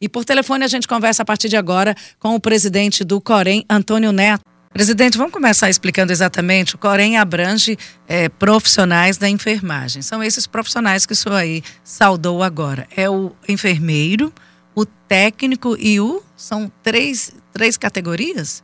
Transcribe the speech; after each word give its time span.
E 0.00 0.08
por 0.08 0.24
telefone 0.24 0.64
a 0.64 0.68
gente 0.68 0.86
conversa 0.86 1.22
a 1.22 1.26
partir 1.26 1.48
de 1.48 1.56
agora 1.56 1.94
com 2.18 2.34
o 2.34 2.40
presidente 2.40 3.02
do 3.04 3.20
Corém, 3.20 3.64
Antônio 3.68 4.12
Neto. 4.12 4.44
Presidente, 4.72 5.16
vamos 5.16 5.32
começar 5.32 5.70
explicando 5.70 6.12
exatamente. 6.12 6.74
O 6.74 6.78
Corém 6.78 7.16
abrange 7.16 7.78
é, 8.06 8.28
profissionais 8.28 9.16
da 9.16 9.26
enfermagem. 9.26 10.02
São 10.02 10.22
esses 10.22 10.46
profissionais 10.46 11.06
que 11.06 11.14
o 11.14 11.16
senhor 11.16 11.36
aí 11.36 11.62
saudou 11.82 12.42
agora. 12.42 12.86
É 12.94 13.08
o 13.08 13.32
enfermeiro, 13.48 14.30
o 14.74 14.84
técnico 14.84 15.76
e 15.78 15.98
o. 15.98 16.22
São 16.36 16.70
três, 16.82 17.34
três 17.54 17.78
categorias? 17.78 18.62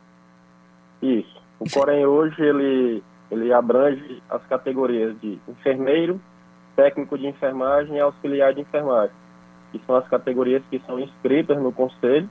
Isso. 1.01 1.41
O 1.59 1.67
Corém 1.67 2.05
hoje 2.05 2.39
ele, 2.39 3.03
ele 3.31 3.51
abrange 3.51 4.21
as 4.29 4.45
categorias 4.45 5.19
de 5.19 5.39
enfermeiro, 5.47 6.21
técnico 6.75 7.17
de 7.17 7.25
enfermagem 7.25 7.95
e 7.95 7.99
auxiliar 7.99 8.53
de 8.53 8.61
enfermagem, 8.61 9.15
que 9.73 9.85
são 9.85 9.95
as 9.95 10.07
categorias 10.07 10.61
que 10.69 10.81
são 10.85 10.99
inscritas 10.99 11.57
no 11.57 11.71
conselho. 11.71 12.29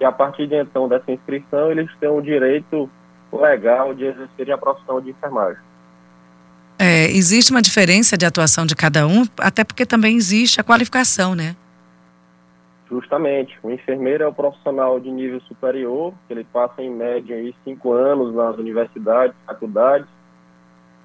E 0.00 0.04
a 0.04 0.10
partir 0.10 0.46
de 0.46 0.56
então 0.56 0.88
dessa 0.88 1.12
inscrição, 1.12 1.70
eles 1.70 1.90
têm 2.00 2.08
o 2.08 2.22
direito 2.22 2.90
legal 3.30 3.94
de 3.94 4.06
exercer 4.06 4.50
a 4.50 4.58
profissão 4.58 5.00
de 5.00 5.10
enfermagem. 5.10 5.62
É, 6.78 7.04
existe 7.10 7.50
uma 7.50 7.60
diferença 7.60 8.16
de 8.16 8.24
atuação 8.24 8.64
de 8.64 8.74
cada 8.74 9.06
um, 9.06 9.24
até 9.38 9.62
porque 9.62 9.84
também 9.84 10.16
existe 10.16 10.58
a 10.58 10.64
qualificação, 10.64 11.34
né? 11.34 11.54
Justamente. 12.90 13.56
O 13.62 13.70
enfermeiro 13.70 14.24
é 14.24 14.26
o 14.26 14.32
profissional 14.32 14.98
de 14.98 15.10
nível 15.10 15.40
superior, 15.42 16.14
ele 16.28 16.42
passa 16.42 16.82
em 16.82 16.90
média 16.90 17.36
aí, 17.36 17.54
cinco 17.62 17.92
anos 17.92 18.34
nas 18.34 18.56
universidades, 18.56 19.36
faculdades. 19.46 20.08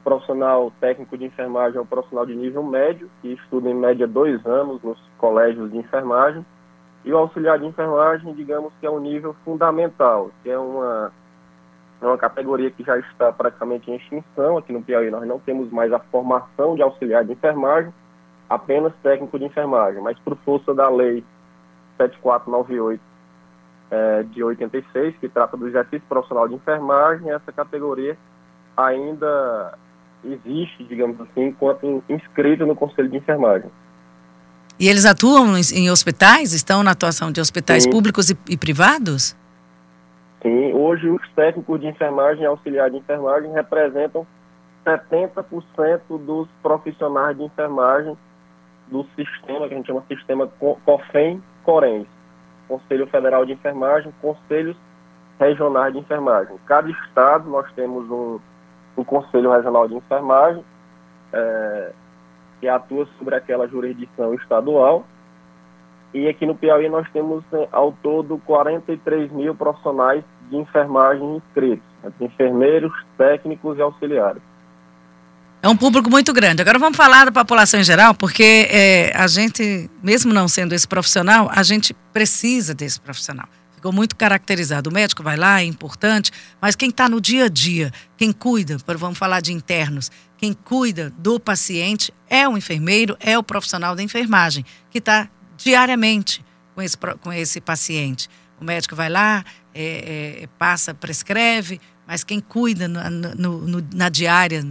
Profissional 0.05 0.71
técnico 0.79 1.17
de 1.17 1.25
enfermagem 1.25 1.79
é 1.79 1.81
o 1.81 1.85
profissional 1.85 2.27
de 2.27 2.35
nível 2.35 2.61
médio, 2.61 3.09
que 3.23 3.33
estuda 3.33 3.67
em 3.67 3.73
média 3.73 4.05
dois 4.07 4.45
anos 4.45 4.79
nos 4.83 4.99
colégios 5.17 5.71
de 5.71 5.77
enfermagem. 5.79 6.45
E 7.03 7.11
o 7.11 7.17
auxiliar 7.17 7.57
de 7.57 7.65
enfermagem, 7.65 8.31
digamos 8.35 8.71
que 8.79 8.85
é 8.85 8.89
um 8.89 8.99
nível 8.99 9.35
fundamental, 9.43 10.29
que 10.43 10.49
é 10.51 10.57
uma 10.59 11.11
é 12.01 12.05
uma 12.05 12.19
categoria 12.19 12.69
que 12.69 12.83
já 12.83 12.99
está 12.99 13.31
praticamente 13.31 13.89
em 13.89 13.95
extinção. 13.95 14.59
Aqui 14.59 14.71
no 14.71 14.83
Piauí 14.83 15.09
nós 15.09 15.27
não 15.27 15.39
temos 15.39 15.71
mais 15.71 15.91
a 15.91 15.97
formação 15.97 16.75
de 16.75 16.83
auxiliar 16.83 17.25
de 17.25 17.31
enfermagem, 17.31 17.91
apenas 18.47 18.93
técnico 19.01 19.39
de 19.39 19.45
enfermagem. 19.45 20.03
Mas 20.03 20.19
por 20.19 20.37
força 20.45 20.71
da 20.71 20.87
lei 20.87 21.23
7498 21.97 23.01
é, 23.89 24.23
de 24.23 24.43
86, 24.43 25.17
que 25.17 25.27
trata 25.27 25.57
do 25.57 25.67
exercício 25.67 26.07
profissional 26.07 26.47
de 26.47 26.53
enfermagem, 26.53 27.31
essa 27.31 27.51
categoria 27.51 28.15
ainda 28.77 29.77
existe, 30.33 30.83
digamos 30.83 31.19
assim, 31.21 31.45
enquanto 31.47 32.03
inscrito 32.09 32.65
no 32.65 32.75
Conselho 32.75 33.09
de 33.09 33.17
Enfermagem. 33.17 33.69
E 34.79 34.89
eles 34.89 35.05
atuam 35.05 35.53
em 35.57 35.89
hospitais? 35.89 36.51
Estão 36.51 36.83
na 36.83 36.91
atuação 36.91 37.31
de 37.31 37.39
hospitais 37.39 37.83
Sim. 37.83 37.89
públicos 37.89 38.29
e, 38.29 38.37
e 38.49 38.57
privados? 38.57 39.35
Sim, 40.41 40.73
hoje 40.73 41.09
os 41.09 41.21
técnicos 41.33 41.79
de 41.79 41.87
enfermagem 41.87 42.43
e 42.43 42.45
auxiliar 42.45 42.91
de 42.91 42.97
enfermagem 42.97 43.51
representam 43.51 44.27
70% 44.85 46.01
dos 46.23 46.47
profissionais 46.61 47.35
de 47.37 47.43
enfermagem 47.43 48.15
do 48.87 49.03
sistema, 49.15 49.67
que 49.67 49.73
a 49.73 49.77
gente 49.77 49.87
chama 49.87 50.03
de 50.07 50.15
sistema 50.15 50.47
COFEM 50.85 51.41
Corens, 51.63 52.05
Conselho 52.67 53.07
Federal 53.07 53.45
de 53.45 53.53
Enfermagem, 53.53 54.13
Conselhos 54.21 54.77
Regionais 55.39 55.93
de 55.93 55.99
Enfermagem. 55.99 56.55
Cada 56.67 56.89
estado 56.89 57.49
nós 57.49 57.65
temos 57.73 58.09
um, 58.09 58.39
um 58.97 59.03
Conselho 59.03 59.51
Regional 59.51 59.87
de 59.87 59.95
Enfermagem, 59.95 60.63
é, 61.33 61.91
que 62.59 62.67
atua 62.67 63.07
sobre 63.17 63.35
aquela 63.35 63.67
jurisdição 63.67 64.33
estadual, 64.33 65.05
e 66.13 66.29
aqui 66.29 66.45
no 66.45 66.55
Piauí 66.55 66.87
nós 66.87 67.05
temos 67.11 67.43
é, 67.51 67.67
ao 67.73 67.91
todo 67.91 68.37
43 68.45 69.31
mil 69.33 69.53
profissionais 69.53 70.23
de 70.49 70.55
enfermagem 70.55 71.35
inscritos, 71.35 71.85
entre 72.05 72.25
enfermeiros, 72.25 72.93
técnicos 73.17 73.77
e 73.77 73.81
auxiliares. 73.81 74.41
É 75.61 75.67
um 75.67 75.75
público 75.75 76.09
muito 76.09 76.31
grande. 76.31 76.61
Agora 76.61 76.77
vamos 76.77 76.95
falar 76.95 77.25
da 77.25 77.31
população 77.31 77.79
em 77.79 77.83
geral, 77.83 78.13
porque 78.13 78.67
é, 78.71 79.11
a 79.15 79.27
gente, 79.27 79.89
mesmo 80.01 80.31
não 80.31 80.47
sendo 80.47 80.73
esse 80.73 80.87
profissional, 80.87 81.49
a 81.51 81.63
gente 81.63 81.93
precisa 82.13 82.73
desse 82.73 83.01
profissional. 83.01 83.47
Ficou 83.75 83.91
muito 83.91 84.15
caracterizado. 84.15 84.89
O 84.89 84.93
médico 84.93 85.21
vai 85.21 85.37
lá, 85.37 85.61
é 85.61 85.65
importante, 85.65 86.31
mas 86.61 86.75
quem 86.75 86.89
está 86.89 87.07
no 87.07 87.21
dia 87.21 87.45
a 87.45 87.49
dia, 87.49 87.91
quem 88.17 88.31
cuida, 88.31 88.77
vamos 88.97 89.17
falar 89.17 89.41
de 89.41 89.53
internos, 89.53 90.11
quem 90.37 90.53
cuida 90.53 91.11
do 91.17 91.39
paciente 91.39 92.13
é 92.29 92.47
o 92.47 92.57
enfermeiro, 92.57 93.15
é 93.19 93.37
o 93.37 93.43
profissional 93.43 93.95
da 93.95 94.03
enfermagem, 94.03 94.65
que 94.89 94.97
está 94.97 95.29
diariamente 95.57 96.43
com 96.73 96.81
esse, 96.81 96.97
com 96.97 97.31
esse 97.31 97.61
paciente. 97.61 98.29
O 98.59 98.65
médico 98.65 98.95
vai 98.95 99.09
lá, 99.09 99.43
é, 99.73 100.41
é, 100.43 100.47
passa, 100.57 100.93
prescreve, 100.93 101.79
mas 102.07 102.23
quem 102.23 102.39
cuida 102.39 102.87
no, 102.87 103.09
no, 103.09 103.61
no, 103.61 103.87
na 103.93 104.09
diária, 104.09 104.65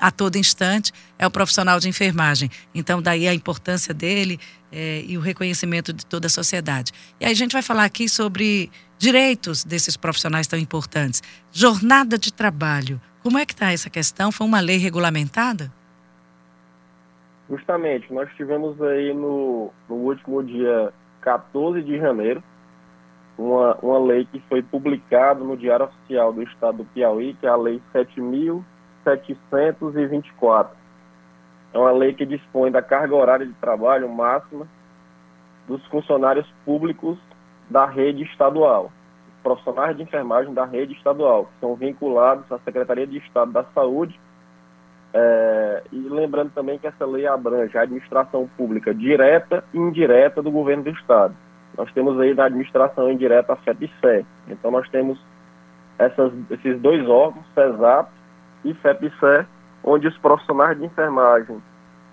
a 0.00 0.10
todo 0.10 0.36
instante, 0.36 0.92
é 1.18 1.26
o 1.26 1.30
profissional 1.30 1.78
de 1.80 1.88
enfermagem. 1.88 2.50
Então, 2.74 3.00
daí 3.00 3.26
a 3.28 3.34
importância 3.34 3.92
dele 3.94 4.38
é, 4.72 5.02
e 5.06 5.16
o 5.16 5.20
reconhecimento 5.20 5.92
de 5.92 6.04
toda 6.04 6.26
a 6.26 6.30
sociedade. 6.30 6.92
E 7.20 7.24
aí 7.24 7.32
a 7.32 7.34
gente 7.34 7.52
vai 7.52 7.62
falar 7.62 7.84
aqui 7.84 8.08
sobre 8.08 8.70
direitos 8.98 9.64
desses 9.64 9.96
profissionais 9.96 10.46
tão 10.46 10.58
importantes. 10.58 11.22
Jornada 11.52 12.18
de 12.18 12.32
trabalho. 12.32 13.00
Como 13.22 13.38
é 13.38 13.46
que 13.46 13.52
está 13.52 13.72
essa 13.72 13.90
questão? 13.90 14.30
Foi 14.32 14.46
uma 14.46 14.60
lei 14.60 14.76
regulamentada? 14.76 15.72
Justamente, 17.50 18.12
nós 18.12 18.30
tivemos 18.36 18.80
aí 18.82 19.14
no, 19.14 19.72
no 19.88 19.94
último 19.96 20.42
dia 20.42 20.92
14 21.22 21.82
de 21.82 21.98
janeiro 21.98 22.42
uma, 23.38 23.76
uma 23.76 23.98
lei 23.98 24.26
que 24.26 24.40
foi 24.48 24.62
publicada 24.62 25.42
no 25.42 25.56
Diário 25.56 25.86
Oficial 25.86 26.32
do 26.32 26.42
Estado 26.42 26.78
do 26.78 26.84
Piauí, 26.86 27.34
que 27.34 27.46
é 27.46 27.48
a 27.48 27.56
Lei 27.56 27.80
7.724. 29.08 30.68
É 31.72 31.78
uma 31.78 31.90
lei 31.90 32.14
que 32.14 32.26
dispõe 32.26 32.70
da 32.70 32.82
carga 32.82 33.14
horária 33.14 33.46
de 33.46 33.52
trabalho 33.54 34.08
máxima 34.08 34.66
dos 35.66 35.84
funcionários 35.86 36.46
públicos 36.64 37.18
da 37.68 37.86
rede 37.86 38.22
estadual, 38.24 38.90
profissionais 39.42 39.96
de 39.96 40.02
enfermagem 40.02 40.54
da 40.54 40.64
rede 40.64 40.94
estadual, 40.94 41.44
que 41.44 41.60
são 41.60 41.74
vinculados 41.74 42.50
à 42.50 42.58
Secretaria 42.60 43.06
de 43.06 43.18
Estado 43.18 43.52
da 43.52 43.64
Saúde 43.74 44.18
é, 45.12 45.82
e 45.92 45.96
lembrando 46.08 46.50
também 46.52 46.78
que 46.78 46.86
essa 46.86 47.04
lei 47.04 47.26
abrange 47.26 47.76
a 47.76 47.82
administração 47.82 48.48
pública 48.56 48.94
direta 48.94 49.62
e 49.72 49.78
indireta 49.78 50.42
do 50.42 50.50
governo 50.50 50.84
do 50.84 50.90
Estado. 50.90 51.34
Nós 51.76 51.92
temos 51.92 52.18
aí 52.18 52.34
da 52.34 52.46
administração 52.46 53.10
indireta 53.10 53.52
a 53.52 53.56
FEPSE. 53.56 54.26
Então 54.48 54.70
nós 54.70 54.88
temos 54.88 55.18
essas, 55.98 56.32
esses 56.50 56.80
dois 56.80 57.06
órgãos, 57.08 57.44
CESAP 57.54 58.10
e 58.64 58.74
FEPSE, 58.74 59.46
onde 59.82 60.08
os 60.08 60.18
profissionais 60.18 60.78
de 60.78 60.84
enfermagem, 60.84 61.62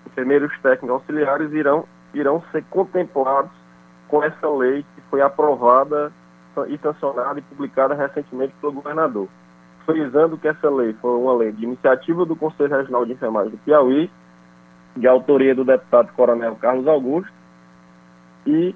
enfermeiros 0.06 0.52
técnicos 0.62 0.90
auxiliares 0.90 1.52
irão, 1.52 1.84
irão 2.14 2.42
ser 2.52 2.64
contemplados 2.70 3.50
com 4.08 4.22
essa 4.22 4.48
lei 4.48 4.84
que 4.94 5.00
foi 5.10 5.20
aprovada 5.20 6.12
e 6.68 6.78
sancionada 6.78 7.38
e 7.38 7.42
publicada 7.42 7.94
recentemente 7.94 8.54
pelo 8.60 8.72
governador. 8.72 9.28
Frisando 9.84 10.38
que 10.38 10.48
essa 10.48 10.70
lei 10.70 10.94
foi 10.94 11.10
uma 11.10 11.34
lei 11.34 11.52
de 11.52 11.64
iniciativa 11.64 12.24
do 12.24 12.34
Conselho 12.34 12.76
Regional 12.76 13.04
de 13.04 13.12
Enfermagem 13.12 13.50
do 13.50 13.58
Piauí, 13.58 14.10
de 14.96 15.06
autoria 15.06 15.54
do 15.54 15.64
deputado 15.64 16.12
Coronel 16.14 16.56
Carlos 16.56 16.88
Augusto, 16.88 17.32
e 18.46 18.74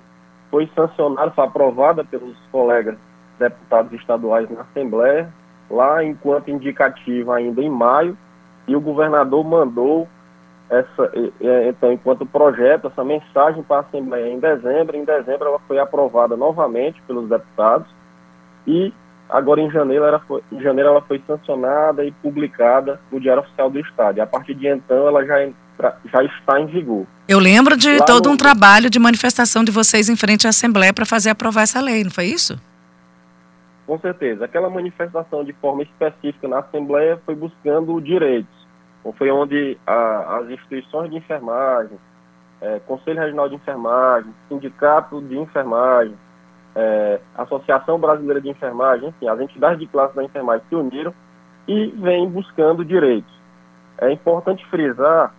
foi 0.50 0.70
sancionada, 0.74 1.30
foi 1.30 1.44
aprovada 1.44 2.04
pelos 2.04 2.36
colegas 2.52 2.98
deputados 3.38 3.92
estaduais 3.92 4.50
na 4.50 4.62
Assembleia, 4.62 5.32
lá 5.70 6.02
enquanto 6.04 6.50
indicativa 6.50 7.36
ainda 7.36 7.62
em 7.62 7.70
maio, 7.70 8.16
e 8.66 8.74
o 8.76 8.80
governador 8.80 9.44
mandou 9.44 10.08
essa, 10.68 11.10
então, 11.68 11.92
enquanto 11.92 12.24
projeto, 12.24 12.86
essa 12.86 13.02
mensagem 13.02 13.62
para 13.62 13.78
a 13.78 13.80
Assembleia 13.80 14.32
em 14.32 14.38
dezembro. 14.38 14.96
Em 14.96 15.04
dezembro 15.04 15.48
ela 15.48 15.58
foi 15.66 15.78
aprovada 15.78 16.36
novamente 16.36 17.02
pelos 17.02 17.28
deputados 17.28 17.88
e 18.66 18.92
Agora, 19.30 19.60
em 19.60 19.70
janeiro, 19.70 20.04
ela 20.04 20.18
foi, 20.18 20.42
em 20.50 20.60
janeiro, 20.60 20.90
ela 20.90 21.02
foi 21.02 21.22
sancionada 21.26 22.04
e 22.04 22.10
publicada 22.10 23.00
no 23.12 23.20
Diário 23.20 23.42
Oficial 23.42 23.70
do 23.70 23.78
Estado. 23.78 24.18
E 24.18 24.20
a 24.20 24.26
partir 24.26 24.54
de 24.54 24.66
então, 24.66 25.06
ela 25.06 25.24
já, 25.24 25.44
entra, 25.44 25.96
já 26.12 26.24
está 26.24 26.60
em 26.60 26.66
vigor. 26.66 27.06
Eu 27.28 27.38
lembro 27.38 27.76
de 27.76 27.96
Lá 27.96 28.04
todo 28.04 28.26
no... 28.26 28.32
um 28.34 28.36
trabalho 28.36 28.90
de 28.90 28.98
manifestação 28.98 29.62
de 29.62 29.70
vocês 29.70 30.08
em 30.08 30.16
frente 30.16 30.46
à 30.46 30.50
Assembleia 30.50 30.92
para 30.92 31.06
fazer 31.06 31.30
aprovar 31.30 31.62
essa 31.62 31.80
lei, 31.80 32.02
não 32.02 32.10
foi 32.10 32.26
isso? 32.26 32.60
Com 33.90 33.98
certeza. 33.98 34.44
Aquela 34.44 34.70
manifestação 34.70 35.42
de 35.42 35.52
forma 35.54 35.82
específica 35.82 36.46
na 36.46 36.60
Assembleia 36.60 37.20
foi 37.26 37.34
buscando 37.34 38.00
direitos. 38.00 38.54
Foi 39.18 39.28
onde 39.32 39.76
a, 39.84 40.36
as 40.36 40.48
instituições 40.48 41.10
de 41.10 41.16
enfermagem, 41.16 41.98
é, 42.60 42.78
Conselho 42.86 43.18
Regional 43.18 43.48
de 43.48 43.56
Enfermagem, 43.56 44.32
Sindicato 44.48 45.20
de 45.20 45.36
Enfermagem, 45.36 46.14
é, 46.76 47.18
Associação 47.34 47.98
Brasileira 47.98 48.40
de 48.40 48.48
Enfermagem, 48.48 49.08
enfim, 49.08 49.26
as 49.26 49.40
entidades 49.40 49.80
de 49.80 49.88
classe 49.88 50.14
da 50.14 50.22
enfermagem 50.22 50.64
se 50.68 50.76
uniram 50.76 51.12
e 51.66 51.86
vêm 51.88 52.30
buscando 52.30 52.84
direitos. 52.84 53.34
É 53.98 54.12
importante 54.12 54.64
frisar 54.66 55.34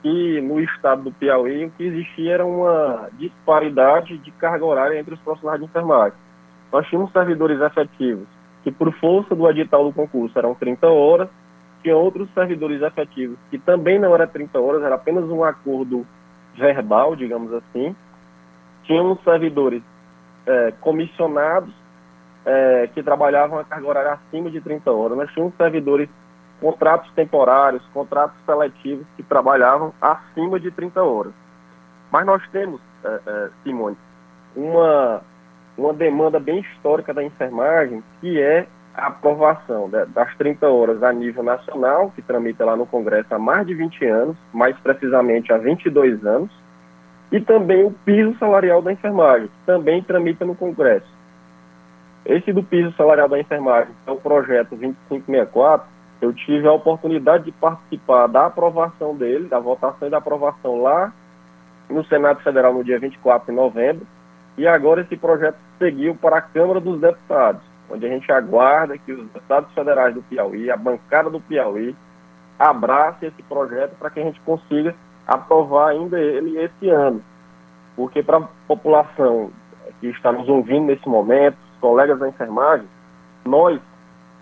que 0.00 0.40
no 0.40 0.58
estado 0.58 1.02
do 1.02 1.12
Piauí 1.12 1.66
o 1.66 1.70
que 1.72 1.84
existia 1.84 2.32
era 2.32 2.46
uma 2.46 3.10
disparidade 3.18 4.16
de 4.16 4.30
carga 4.30 4.64
horária 4.64 4.98
entre 4.98 5.12
os 5.12 5.20
profissionais 5.20 5.60
de 5.60 5.66
enfermagem. 5.66 6.16
Nós 6.72 6.86
tínhamos 6.86 7.12
servidores 7.12 7.60
efetivos 7.60 8.26
que, 8.62 8.70
por 8.70 8.92
força 8.94 9.34
do 9.34 9.48
edital 9.48 9.84
do 9.84 9.92
concurso, 9.92 10.38
eram 10.38 10.54
30 10.54 10.86
horas, 10.86 11.28
tinha 11.82 11.96
outros 11.96 12.28
servidores 12.34 12.82
efetivos 12.82 13.38
que 13.50 13.58
também 13.58 13.98
não 13.98 14.14
era 14.14 14.26
30 14.26 14.58
horas, 14.60 14.82
era 14.82 14.94
apenas 14.94 15.24
um 15.24 15.42
acordo 15.42 16.06
verbal, 16.54 17.16
digamos 17.16 17.52
assim. 17.52 17.94
Tínhamos 18.84 19.22
servidores 19.24 19.82
é, 20.46 20.72
comissionados 20.80 21.72
é, 22.44 22.88
que 22.92 23.02
trabalhavam 23.02 23.58
a 23.58 23.64
carga 23.64 23.86
horária 23.86 24.12
acima 24.12 24.50
de 24.50 24.60
30 24.60 24.90
horas. 24.90 25.16
Nós 25.16 25.30
tínhamos 25.32 25.54
servidores 25.56 26.08
contratos 26.60 27.10
temporários, 27.12 27.82
contratos 27.92 28.36
seletivos 28.44 29.06
que 29.16 29.22
trabalhavam 29.22 29.94
acima 30.00 30.60
de 30.60 30.70
30 30.70 31.02
horas. 31.02 31.32
Mas 32.12 32.26
nós 32.26 32.42
temos, 32.50 32.80
é, 33.04 33.20
é, 33.26 33.50
Simone, 33.62 33.96
uma, 34.54 35.22
uma 35.80 35.94
demanda 35.94 36.38
bem 36.38 36.60
histórica 36.60 37.14
da 37.14 37.24
enfermagem, 37.24 38.02
que 38.20 38.40
é 38.40 38.66
a 38.94 39.06
aprovação 39.06 39.88
das 39.88 40.36
30 40.36 40.68
horas 40.68 41.02
a 41.02 41.12
nível 41.12 41.42
nacional, 41.42 42.12
que 42.14 42.20
tramita 42.20 42.64
lá 42.64 42.76
no 42.76 42.84
Congresso 42.86 43.34
há 43.34 43.38
mais 43.38 43.66
de 43.66 43.74
20 43.74 44.04
anos, 44.04 44.36
mais 44.52 44.78
precisamente 44.80 45.52
há 45.52 45.56
22 45.56 46.24
anos, 46.26 46.50
e 47.32 47.40
também 47.40 47.84
o 47.84 47.92
piso 48.04 48.36
salarial 48.38 48.82
da 48.82 48.92
enfermagem, 48.92 49.46
que 49.46 49.66
também 49.66 50.02
tramita 50.02 50.44
no 50.44 50.54
Congresso. 50.54 51.06
Esse 52.26 52.52
do 52.52 52.62
piso 52.62 52.92
salarial 52.96 53.28
da 53.28 53.38
enfermagem, 53.38 53.94
é 54.06 54.10
o 54.10 54.16
projeto 54.16 54.76
2564, 54.76 55.86
eu 56.20 56.34
tive 56.34 56.68
a 56.68 56.72
oportunidade 56.72 57.44
de 57.44 57.52
participar 57.52 58.26
da 58.26 58.46
aprovação 58.46 59.16
dele, 59.16 59.48
da 59.48 59.58
votação 59.58 60.08
e 60.08 60.10
da 60.10 60.18
aprovação 60.18 60.82
lá 60.82 61.10
no 61.88 62.04
Senado 62.04 62.42
Federal 62.42 62.74
no 62.74 62.84
dia 62.84 62.98
24 62.98 63.50
de 63.50 63.56
novembro, 63.56 64.06
e 64.56 64.66
agora 64.66 65.02
esse 65.02 65.16
projeto 65.16 65.56
seguiu 65.78 66.14
para 66.14 66.38
a 66.38 66.42
Câmara 66.42 66.80
dos 66.80 67.00
Deputados, 67.00 67.62
onde 67.90 68.06
a 68.06 68.08
gente 68.08 68.30
aguarda 68.30 68.98
que 68.98 69.12
os 69.12 69.26
deputados 69.30 69.72
federais 69.72 70.14
do 70.14 70.22
Piauí, 70.22 70.70
a 70.70 70.76
bancada 70.76 71.30
do 71.30 71.40
Piauí, 71.40 71.96
abrace 72.58 73.26
esse 73.26 73.42
projeto 73.44 73.96
para 73.98 74.10
que 74.10 74.20
a 74.20 74.24
gente 74.24 74.40
consiga 74.40 74.94
aprovar 75.26 75.90
ainda 75.90 76.20
ele 76.20 76.58
esse 76.58 76.88
ano. 76.88 77.22
Porque 77.96 78.22
para 78.22 78.38
a 78.38 78.48
população 78.66 79.50
que 80.00 80.08
está 80.08 80.32
nos 80.32 80.48
ouvindo 80.48 80.86
nesse 80.86 81.08
momento, 81.08 81.56
os 81.72 81.80
colegas 81.80 82.18
da 82.18 82.28
enfermagem, 82.28 82.86
nós 83.44 83.80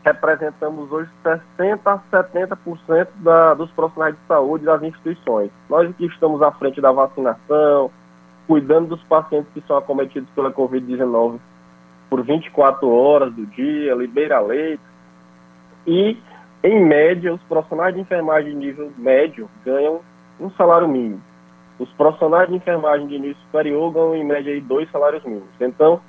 representamos 0.04 0.90
hoje 0.90 1.10
60% 1.24 1.80
a 1.84 1.98
70% 2.10 3.08
da, 3.16 3.54
dos 3.54 3.70
profissionais 3.72 4.14
de 4.14 4.20
saúde 4.26 4.64
das 4.64 4.82
instituições. 4.82 5.50
Nós 5.68 5.94
que 5.96 6.06
estamos 6.06 6.40
à 6.42 6.50
frente 6.52 6.80
da 6.80 6.90
vacinação, 6.92 7.90
cuidando 8.48 8.88
dos 8.88 9.02
pacientes 9.04 9.52
que 9.52 9.62
são 9.68 9.76
acometidos 9.76 10.28
pela 10.30 10.50
Covid-19 10.50 11.38
por 12.10 12.24
24 12.24 12.88
horas 12.88 13.32
do 13.32 13.46
dia, 13.46 13.94
libera 13.94 14.40
leite. 14.40 14.82
E, 15.86 16.16
em 16.64 16.84
média, 16.84 17.32
os 17.32 17.42
profissionais 17.42 17.94
de 17.94 18.00
enfermagem 18.00 18.50
de 18.50 18.56
nível 18.56 18.90
médio 18.98 19.48
ganham 19.64 20.00
um 20.40 20.50
salário 20.52 20.88
mínimo. 20.88 21.22
Os 21.78 21.88
profissionais 21.92 22.48
de 22.48 22.56
enfermagem 22.56 23.06
de 23.06 23.18
nível 23.18 23.36
superior 23.42 23.92
ganham, 23.92 24.16
em 24.16 24.24
média, 24.24 24.52
aí, 24.52 24.60
dois 24.60 24.90
salários 24.90 25.22
mínimos. 25.22 25.48
Então, 25.60 26.00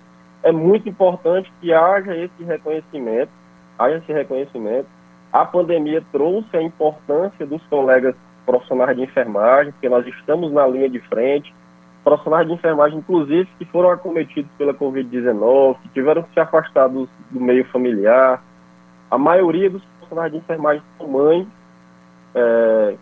é 0.41 0.51
muito 0.51 0.89
importante 0.89 1.51
que 1.61 1.71
haja 1.71 2.15
esse 2.15 2.43
reconhecimento 2.43 3.31
há 3.79 3.89
esse 3.89 4.11
reconhecimento. 4.11 4.87
A 5.31 5.45
pandemia 5.45 6.03
trouxe 6.11 6.57
a 6.57 6.61
importância 6.61 7.45
dos 7.45 7.65
colegas 7.67 8.13
profissionais 8.45 8.97
de 8.97 9.03
enfermagem, 9.03 9.71
porque 9.71 9.87
nós 9.87 10.05
estamos 10.05 10.51
na 10.51 10.67
linha 10.67 10.89
de 10.89 10.99
frente, 11.01 11.53
profissionais 12.03 12.47
de 12.47 12.53
enfermagem, 12.53 12.99
inclusive, 12.99 13.47
que 13.57 13.65
foram 13.65 13.89
acometidos 13.89 14.49
pela 14.57 14.73
Covid-19, 14.73 15.77
que 15.83 15.89
tiveram 15.89 16.23
que 16.23 16.33
se 16.33 16.39
afastar 16.39 16.87
do, 16.87 17.07
do, 17.29 17.39
meio 17.39 17.65
familiar. 17.65 18.41
A 19.11 19.17
maioria 19.17 19.69
dos 19.69 19.83
profissionais 19.83 20.31
de 20.31 20.37
enfermagem 20.37 20.81
são 20.97 21.07
mães 21.07 21.47
é, 22.33 22.95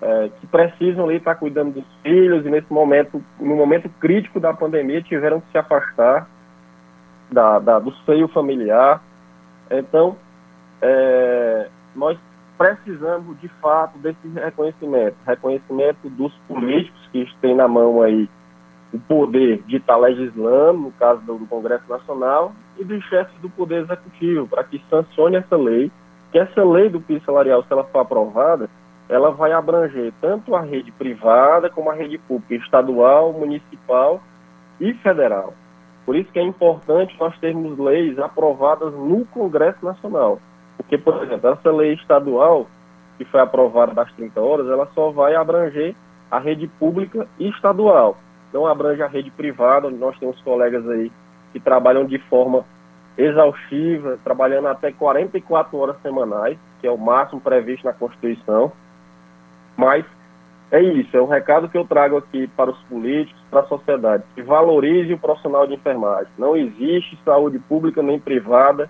é, 0.00 0.30
que 0.40 0.46
precisam 0.46 1.04
ali 1.04 1.16
estar 1.16 1.34
cuidando 1.34 1.74
dos 1.74 1.84
filhos 2.02 2.46
e 2.46 2.50
nesse 2.50 2.72
momento, 2.72 3.22
no 3.38 3.56
momento 3.56 3.88
crítico 4.00 4.40
da 4.40 4.54
pandemia, 4.54 5.02
tiveram 5.02 5.40
que 5.40 5.50
se 5.50 5.58
afastar 5.58 6.28
da, 7.30 7.58
da 7.58 7.78
do 7.78 7.92
seio 8.04 8.28
familiar. 8.28 9.02
Então, 9.70 10.16
é, 10.80 11.68
nós 11.94 12.18
precisamos 12.56 13.38
de 13.40 13.48
fato 13.60 13.98
desse 13.98 14.26
reconhecimento, 14.34 15.16
reconhecimento 15.26 16.08
dos 16.10 16.32
políticos 16.48 17.00
que 17.12 17.28
têm 17.40 17.54
na 17.54 17.68
mão 17.68 18.02
aí 18.02 18.28
o 18.92 18.98
poder 18.98 19.62
de 19.66 19.76
estar 19.76 19.96
legislando, 19.96 20.78
no 20.78 20.92
caso 20.92 21.20
do, 21.22 21.38
do 21.38 21.46
Congresso 21.46 21.84
Nacional, 21.88 22.52
e 22.78 22.84
dos 22.84 23.04
chefes 23.04 23.34
do 23.40 23.50
Poder 23.50 23.82
Executivo, 23.82 24.46
para 24.46 24.64
que 24.64 24.82
sancione 24.88 25.36
essa 25.36 25.56
lei, 25.56 25.90
que 26.32 26.38
essa 26.38 26.64
lei 26.64 26.88
do 26.88 27.00
piso 27.00 27.24
salarial, 27.24 27.62
se 27.62 27.72
ela 27.72 27.84
for 27.84 28.00
aprovada, 28.00 28.68
ela 29.08 29.30
vai 29.30 29.52
abranger 29.52 30.12
tanto 30.20 30.54
a 30.54 30.60
rede 30.60 30.92
privada 30.92 31.70
como 31.70 31.90
a 31.90 31.94
rede 31.94 32.18
pública, 32.18 32.54
estadual, 32.54 33.32
municipal 33.32 34.22
e 34.80 34.92
federal. 34.94 35.54
Por 36.04 36.16
isso 36.16 36.30
que 36.30 36.38
é 36.38 36.42
importante 36.42 37.16
nós 37.18 37.36
termos 37.38 37.78
leis 37.78 38.18
aprovadas 38.18 38.92
no 38.94 39.26
Congresso 39.26 39.84
Nacional. 39.84 40.38
Porque, 40.76 40.96
por 40.96 41.22
exemplo, 41.22 41.50
essa 41.50 41.70
lei 41.70 41.94
estadual, 41.94 42.66
que 43.16 43.24
foi 43.24 43.40
aprovada 43.40 43.92
das 43.92 44.12
30 44.12 44.40
horas, 44.40 44.68
ela 44.68 44.88
só 44.94 45.10
vai 45.10 45.34
abranger 45.34 45.94
a 46.30 46.38
rede 46.38 46.66
pública 46.66 47.26
e 47.38 47.48
estadual. 47.48 48.16
Não 48.52 48.66
abrange 48.66 49.02
a 49.02 49.06
rede 49.06 49.30
privada, 49.30 49.88
onde 49.88 49.98
nós 49.98 50.18
temos 50.18 50.40
colegas 50.42 50.88
aí 50.88 51.12
que 51.52 51.60
trabalham 51.60 52.04
de 52.04 52.18
forma 52.18 52.64
exaustiva, 53.16 54.18
trabalhando 54.22 54.68
até 54.68 54.92
44 54.92 55.76
horas 55.76 55.96
semanais, 56.02 56.56
que 56.80 56.86
é 56.86 56.90
o 56.90 56.96
máximo 56.96 57.40
previsto 57.40 57.84
na 57.84 57.92
Constituição. 57.92 58.70
Mas 59.76 60.04
é 60.70 60.82
isso, 60.82 61.16
é 61.16 61.20
o 61.20 61.26
recado 61.26 61.68
que 61.68 61.76
eu 61.76 61.86
trago 61.86 62.16
aqui 62.16 62.46
para 62.48 62.70
os 62.70 62.78
políticos, 62.82 63.40
para 63.50 63.60
a 63.60 63.66
sociedade, 63.66 64.22
que 64.34 64.42
valorize 64.42 65.12
o 65.12 65.18
profissional 65.18 65.66
de 65.66 65.74
enfermagem. 65.74 66.28
Não 66.38 66.56
existe 66.56 67.18
saúde 67.24 67.58
pública 67.58 68.02
nem 68.02 68.20
privada 68.20 68.88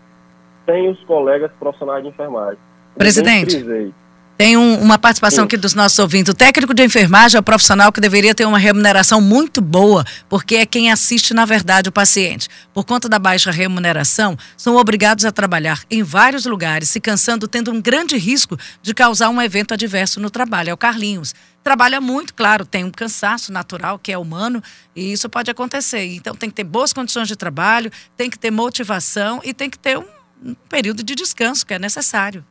sem 0.67 0.91
os 0.91 1.03
colegas 1.05 1.51
profissionais 1.59 2.03
de 2.03 2.11
enfermagem. 2.11 2.59
Presidente. 2.97 3.97
Tem 4.39 4.57
um, 4.57 4.81
uma 4.81 4.97
participação 4.97 5.43
Sim. 5.43 5.47
aqui 5.47 5.57
dos 5.57 5.75
nossos 5.75 5.99
ouvintes. 5.99 6.33
O 6.33 6.35
técnico 6.35 6.73
de 6.73 6.85
enfermagem 6.85 7.37
é 7.37 7.41
o 7.41 7.43
profissional 7.43 7.91
que 7.91 8.01
deveria 8.01 8.33
ter 8.33 8.45
uma 8.45 8.57
remuneração 8.57 9.21
muito 9.21 9.61
boa, 9.61 10.05
porque 10.29 10.55
é 10.55 10.65
quem 10.65 10.93
assiste, 10.93 11.35
na 11.35 11.45
verdade, 11.45 11.89
o 11.89 11.93
paciente. 11.93 12.49
Por 12.73 12.85
conta 12.85 13.09
da 13.09 13.19
baixa 13.19 13.51
remuneração, 13.51 14.39
são 14.57 14.77
obrigados 14.77 15.25
a 15.25 15.33
trabalhar 15.33 15.83
em 15.91 16.05
vários 16.05 16.47
lugares, 16.47 16.89
se 16.89 17.01
cansando, 17.01 17.49
tendo 17.49 17.73
um 17.73 17.83
grande 17.83 18.17
risco 18.17 18.57
de 18.81 18.95
causar 18.95 19.29
um 19.29 19.43
evento 19.43 19.75
adverso 19.75 20.21
no 20.21 20.31
trabalho. 20.31 20.71
É 20.71 20.73
o 20.73 20.77
Carlinhos. 20.77 21.35
Trabalha 21.65 22.01
muito, 22.01 22.33
claro, 22.33 22.65
tem 22.65 22.85
um 22.85 22.93
cansaço 22.93 23.51
natural 23.51 23.99
que 23.99 24.13
é 24.13 24.17
humano 24.17 24.63
e 24.95 25.13
isso 25.13 25.29
pode 25.29 25.51
acontecer. 25.51 26.15
Então 26.15 26.33
tem 26.37 26.49
que 26.49 26.55
ter 26.55 26.65
boas 26.65 26.93
condições 26.93 27.27
de 27.27 27.35
trabalho, 27.35 27.91
tem 28.17 28.31
que 28.31 28.39
ter 28.39 28.53
motivação 28.53 29.41
e 29.43 29.53
tem 29.53 29.69
que 29.69 29.77
ter 29.81 29.99
um, 29.99 30.05
um 30.45 30.55
período 30.69 31.03
de 31.03 31.17
descanso 31.17 31.67
que 31.67 31.75
é 31.75 31.79
necessário. 31.81 32.45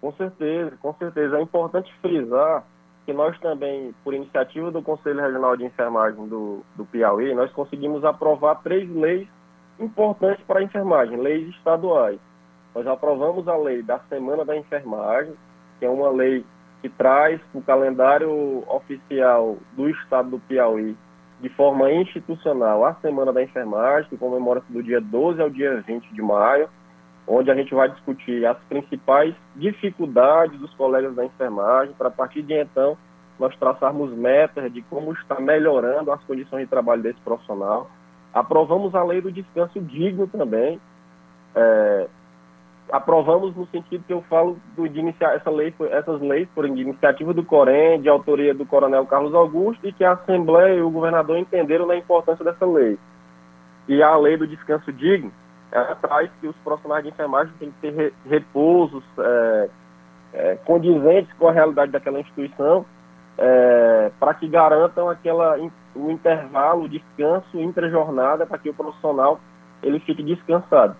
Com 0.00 0.12
certeza, 0.12 0.76
com 0.80 0.94
certeza. 0.94 1.38
É 1.38 1.42
importante 1.42 1.92
frisar 2.00 2.64
que 3.04 3.12
nós 3.12 3.38
também, 3.40 3.94
por 4.04 4.14
iniciativa 4.14 4.70
do 4.70 4.82
Conselho 4.82 5.20
Regional 5.20 5.56
de 5.56 5.64
Enfermagem 5.64 6.26
do, 6.28 6.62
do 6.76 6.84
Piauí, 6.84 7.34
nós 7.34 7.52
conseguimos 7.52 8.04
aprovar 8.04 8.56
três 8.62 8.88
leis 8.90 9.28
importantes 9.78 10.44
para 10.46 10.60
a 10.60 10.62
enfermagem, 10.62 11.16
leis 11.16 11.48
estaduais. 11.48 12.20
Nós 12.74 12.86
aprovamos 12.86 13.48
a 13.48 13.56
lei 13.56 13.82
da 13.82 13.98
Semana 14.00 14.44
da 14.44 14.56
Enfermagem, 14.56 15.34
que 15.78 15.84
é 15.84 15.90
uma 15.90 16.10
lei 16.10 16.44
que 16.80 16.88
traz 16.88 17.40
o 17.52 17.60
calendário 17.60 18.62
oficial 18.68 19.58
do 19.72 19.88
estado 19.88 20.30
do 20.30 20.38
Piauí 20.40 20.96
de 21.40 21.48
forma 21.50 21.90
institucional 21.90 22.84
a 22.84 22.94
Semana 22.96 23.32
da 23.32 23.42
Enfermagem, 23.42 24.08
que 24.10 24.16
comemora-se 24.16 24.70
do 24.70 24.82
dia 24.82 25.00
12 25.00 25.40
ao 25.40 25.50
dia 25.50 25.80
20 25.80 26.14
de 26.14 26.22
maio 26.22 26.68
onde 27.32 27.48
a 27.48 27.54
gente 27.54 27.72
vai 27.72 27.88
discutir 27.88 28.44
as 28.44 28.58
principais 28.64 29.32
dificuldades 29.54 30.58
dos 30.58 30.74
colegas 30.74 31.14
da 31.14 31.24
enfermagem, 31.24 31.94
para 31.94 32.08
a 32.08 32.10
partir 32.10 32.42
de 32.42 32.54
então 32.54 32.98
nós 33.38 33.56
traçarmos 33.56 34.12
metas 34.12 34.70
de 34.72 34.82
como 34.82 35.12
está 35.12 35.40
melhorando 35.40 36.10
as 36.10 36.20
condições 36.24 36.62
de 36.62 36.66
trabalho 36.66 37.02
desse 37.02 37.20
profissional. 37.20 37.88
Aprovamos 38.34 38.94
a 38.96 39.04
lei 39.04 39.20
do 39.20 39.30
descanso 39.30 39.80
digno 39.80 40.26
também. 40.26 40.80
É, 41.54 42.08
aprovamos 42.90 43.54
no 43.54 43.66
sentido 43.68 44.04
que 44.04 44.12
eu 44.12 44.22
falo 44.22 44.58
do, 44.76 44.88
de 44.88 44.98
iniciar 44.98 45.36
essa 45.36 45.50
lei, 45.50 45.72
essas 45.90 46.20
leis 46.20 46.48
de 46.54 46.82
iniciativa 46.82 47.32
do 47.32 47.44
Corém, 47.44 48.00
de 48.00 48.08
autoria 48.08 48.52
do 48.52 48.66
Coronel 48.66 49.06
Carlos 49.06 49.34
Augusto, 49.34 49.86
e 49.86 49.92
que 49.92 50.02
a 50.02 50.12
Assembleia 50.12 50.74
e 50.74 50.82
o 50.82 50.90
governador 50.90 51.38
entenderam 51.38 51.86
da 51.86 51.96
importância 51.96 52.44
dessa 52.44 52.66
lei. 52.66 52.98
E 53.88 54.02
a 54.02 54.16
lei 54.16 54.36
do 54.36 54.46
descanso 54.46 54.92
digno, 54.92 55.32
ela 55.72 55.94
traz 55.96 56.30
que 56.40 56.46
os 56.46 56.56
profissionais 56.56 57.04
de 57.04 57.10
enfermagem 57.10 57.52
têm 57.58 57.70
que 57.70 57.80
ter 57.80 58.12
repousos 58.26 59.04
é, 59.18 59.70
é, 60.32 60.56
condizentes 60.64 61.32
com 61.34 61.48
a 61.48 61.52
realidade 61.52 61.92
daquela 61.92 62.20
instituição 62.20 62.84
é, 63.38 64.10
para 64.18 64.34
que 64.34 64.46
garantam 64.48 65.08
aquela, 65.08 65.56
o 65.94 66.10
intervalo, 66.10 66.84
o 66.84 66.88
descanso 66.88 67.58
intra-jornada, 67.58 68.46
para 68.46 68.58
que 68.58 68.68
o 68.68 68.74
profissional 68.74 69.40
ele 69.82 69.98
fique 70.00 70.22
descansado. 70.22 70.94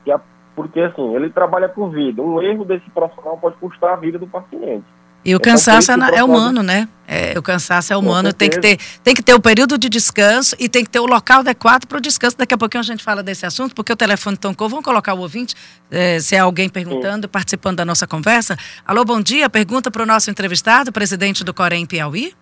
Porque 0.55 0.81
assim, 0.81 1.15
ele 1.15 1.31
trabalha 1.31 1.69
por 1.69 1.91
vida. 1.91 2.23
Um 2.23 2.41
erro 2.41 2.65
desse 2.65 2.89
profissional 2.91 3.37
pode 3.39 3.57
custar 3.57 3.93
a 3.93 3.97
vida 3.97 4.19
do 4.19 4.27
paciente. 4.27 4.87
E 5.25 5.35
o 5.35 5.37
então, 5.37 5.53
cansaço 5.53 5.93
é, 5.93 6.17
é 6.17 6.25
humano, 6.25 6.63
né? 6.63 6.89
É, 7.07 7.37
o 7.37 7.43
cansaço 7.43 7.93
é 7.93 7.97
humano, 7.97 8.33
tem 8.33 8.49
que, 8.49 8.61
ter, 8.61 8.79
tem 9.03 9.15
que 9.15 9.23
ter 9.23 9.35
o 9.35 9.41
período 9.41 9.77
de 9.77 9.89
descanso 9.89 10.55
e 10.61 10.69
tem 10.69 10.85
que 10.85 10.91
ter 10.91 11.01
o 11.01 11.07
local 11.07 11.41
adequado 11.41 11.85
para 11.87 11.99
o 11.99 12.01
descanso. 12.01 12.39
Daqui 12.39 12.55
a 12.55 12.59
pouquinho 12.59 12.81
a 12.81 12.85
gente 12.85 13.03
fala 13.03 13.23
desse 13.23 13.45
assunto, 13.45 13.75
porque 13.75 13.93
o 13.93 13.97
telefone 13.97 14.37
tocou. 14.37 14.69
Vamos 14.69 14.85
colocar 14.85 15.13
o 15.13 15.19
ouvinte, 15.19 15.55
é, 15.91 16.21
se 16.21 16.37
é 16.37 16.39
alguém 16.39 16.69
perguntando, 16.69 17.27
Sim. 17.27 17.31
participando 17.31 17.79
da 17.79 17.85
nossa 17.85 18.07
conversa. 18.07 18.57
Alô, 18.87 19.05
bom 19.05 19.21
dia. 19.21 19.51
Pergunta 19.51 19.91
para 19.91 20.05
o 20.05 20.07
nosso 20.07 20.31
entrevistado, 20.31 20.93
presidente 20.93 21.43
do 21.43 21.53
Corém 21.53 21.85
Piauí. 21.85 22.33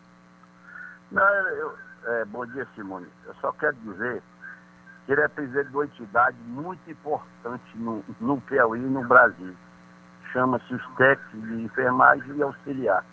Não, 1.11 1.23
eu, 1.23 1.73
é, 2.07 2.25
bom 2.27 2.47
dia, 2.47 2.69
Simone. 2.77 3.07
Eu 3.27 3.35
só 3.41 3.51
quero 3.53 3.77
dizer 3.87 4.23
que 5.07 5.13
ele 5.13 5.23
é 5.23 5.29
presidente 5.29 5.69
de 5.71 5.75
uma 5.75 5.85
entidade 5.87 6.37
muito 6.47 6.91
importante 6.91 7.65
no, 7.75 8.05
no 8.21 8.39
Piauí 8.43 8.79
e 8.79 8.83
no 8.83 9.03
Brasil 9.09 9.57
chama-se 10.33 10.75
os 10.75 10.87
técnicos 10.97 11.49
de 11.49 11.63
enfermagem 11.63 12.37
e 12.37 12.43
auxiliar. 12.43 13.05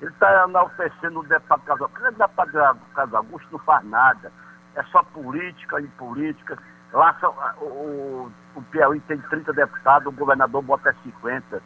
Ele 0.00 0.10
está 0.10 0.44
enaltecendo 0.44 1.20
o 1.20 1.26
deputado 1.26 1.62
Casal. 1.62 1.86
Augusto. 1.86 2.06
O 2.06 2.12
deputado 2.12 2.80
Casal 2.94 3.16
Augusto 3.18 3.48
não 3.52 3.58
faz 3.60 3.84
nada. 3.84 4.32
É 4.74 4.82
só 4.84 5.02
política 5.02 5.80
e 5.80 5.86
política. 5.88 6.58
Lá 6.92 7.14
o, 7.60 7.64
o, 7.64 8.32
o 8.56 8.62
Piauí 8.62 9.00
tem 9.00 9.18
30 9.18 9.52
deputados, 9.52 10.06
o 10.06 10.16
governador 10.16 10.62
bota 10.62 10.94
50. 11.02 11.62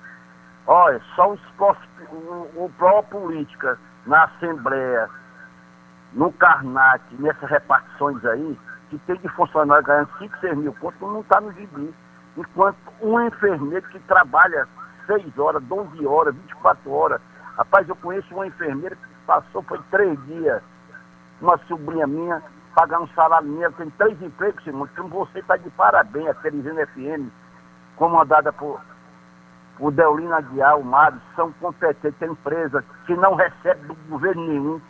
Olha, 0.66 1.00
só 1.14 1.32
os, 1.32 1.40
o, 2.10 2.64
o 2.64 2.72
próprio 2.76 3.20
política 3.20 3.78
na 4.06 4.24
Assembleia, 4.24 5.08
no 6.12 6.32
Carnat, 6.32 7.02
nessas 7.18 7.48
repartições 7.48 8.24
aí, 8.24 8.58
que 8.90 8.98
tem 9.00 9.16
de 9.16 9.28
funcionário 9.30 9.84
ganhando 9.84 10.10
5, 10.18 10.38
6 10.40 10.56
mil 10.58 10.72
pontos, 10.74 11.00
não 11.00 11.20
está 11.20 11.40
no 11.40 11.52
gibi. 11.52 11.94
Enquanto 12.36 12.76
um 13.00 13.20
enfermeiro 13.20 13.86
que 13.88 13.98
trabalha 14.00 14.66
6 15.06 15.38
horas, 15.38 15.62
12 15.64 16.06
horas, 16.06 16.34
24 16.34 16.90
horas. 16.90 17.20
Rapaz, 17.56 17.88
eu 17.88 17.96
conheço 17.96 18.34
uma 18.34 18.46
enfermeira 18.46 18.96
que 18.96 19.02
passou, 19.26 19.62
foi 19.62 19.80
três 19.90 20.18
dias, 20.26 20.62
uma 21.40 21.56
sobrinha 21.68 22.06
minha, 22.06 22.42
pagando 22.74 23.04
um 23.04 23.14
salário 23.14 23.48
minha, 23.48 23.70
tem 23.72 23.88
três 23.90 24.20
empregos, 24.20 24.62
Simão, 24.64 24.88
então 24.92 25.08
você 25.08 25.38
está 25.38 25.56
de 25.56 25.70
parabéns, 25.70 26.28
a 26.28 26.34
Teresina 26.34 26.86
FM, 26.88 27.30
comandada 27.96 28.52
por, 28.52 28.80
por 29.78 29.92
Deolina 29.92 30.38
Aguiar, 30.38 30.78
o 30.78 30.84
Mário, 30.84 31.20
são 31.36 31.52
competentes, 31.52 32.18
tem 32.18 32.30
empresa 32.30 32.84
que 33.06 33.14
não 33.14 33.34
recebe 33.34 33.86
do 33.86 33.94
governo 34.08 34.46
nenhum, 34.46 34.80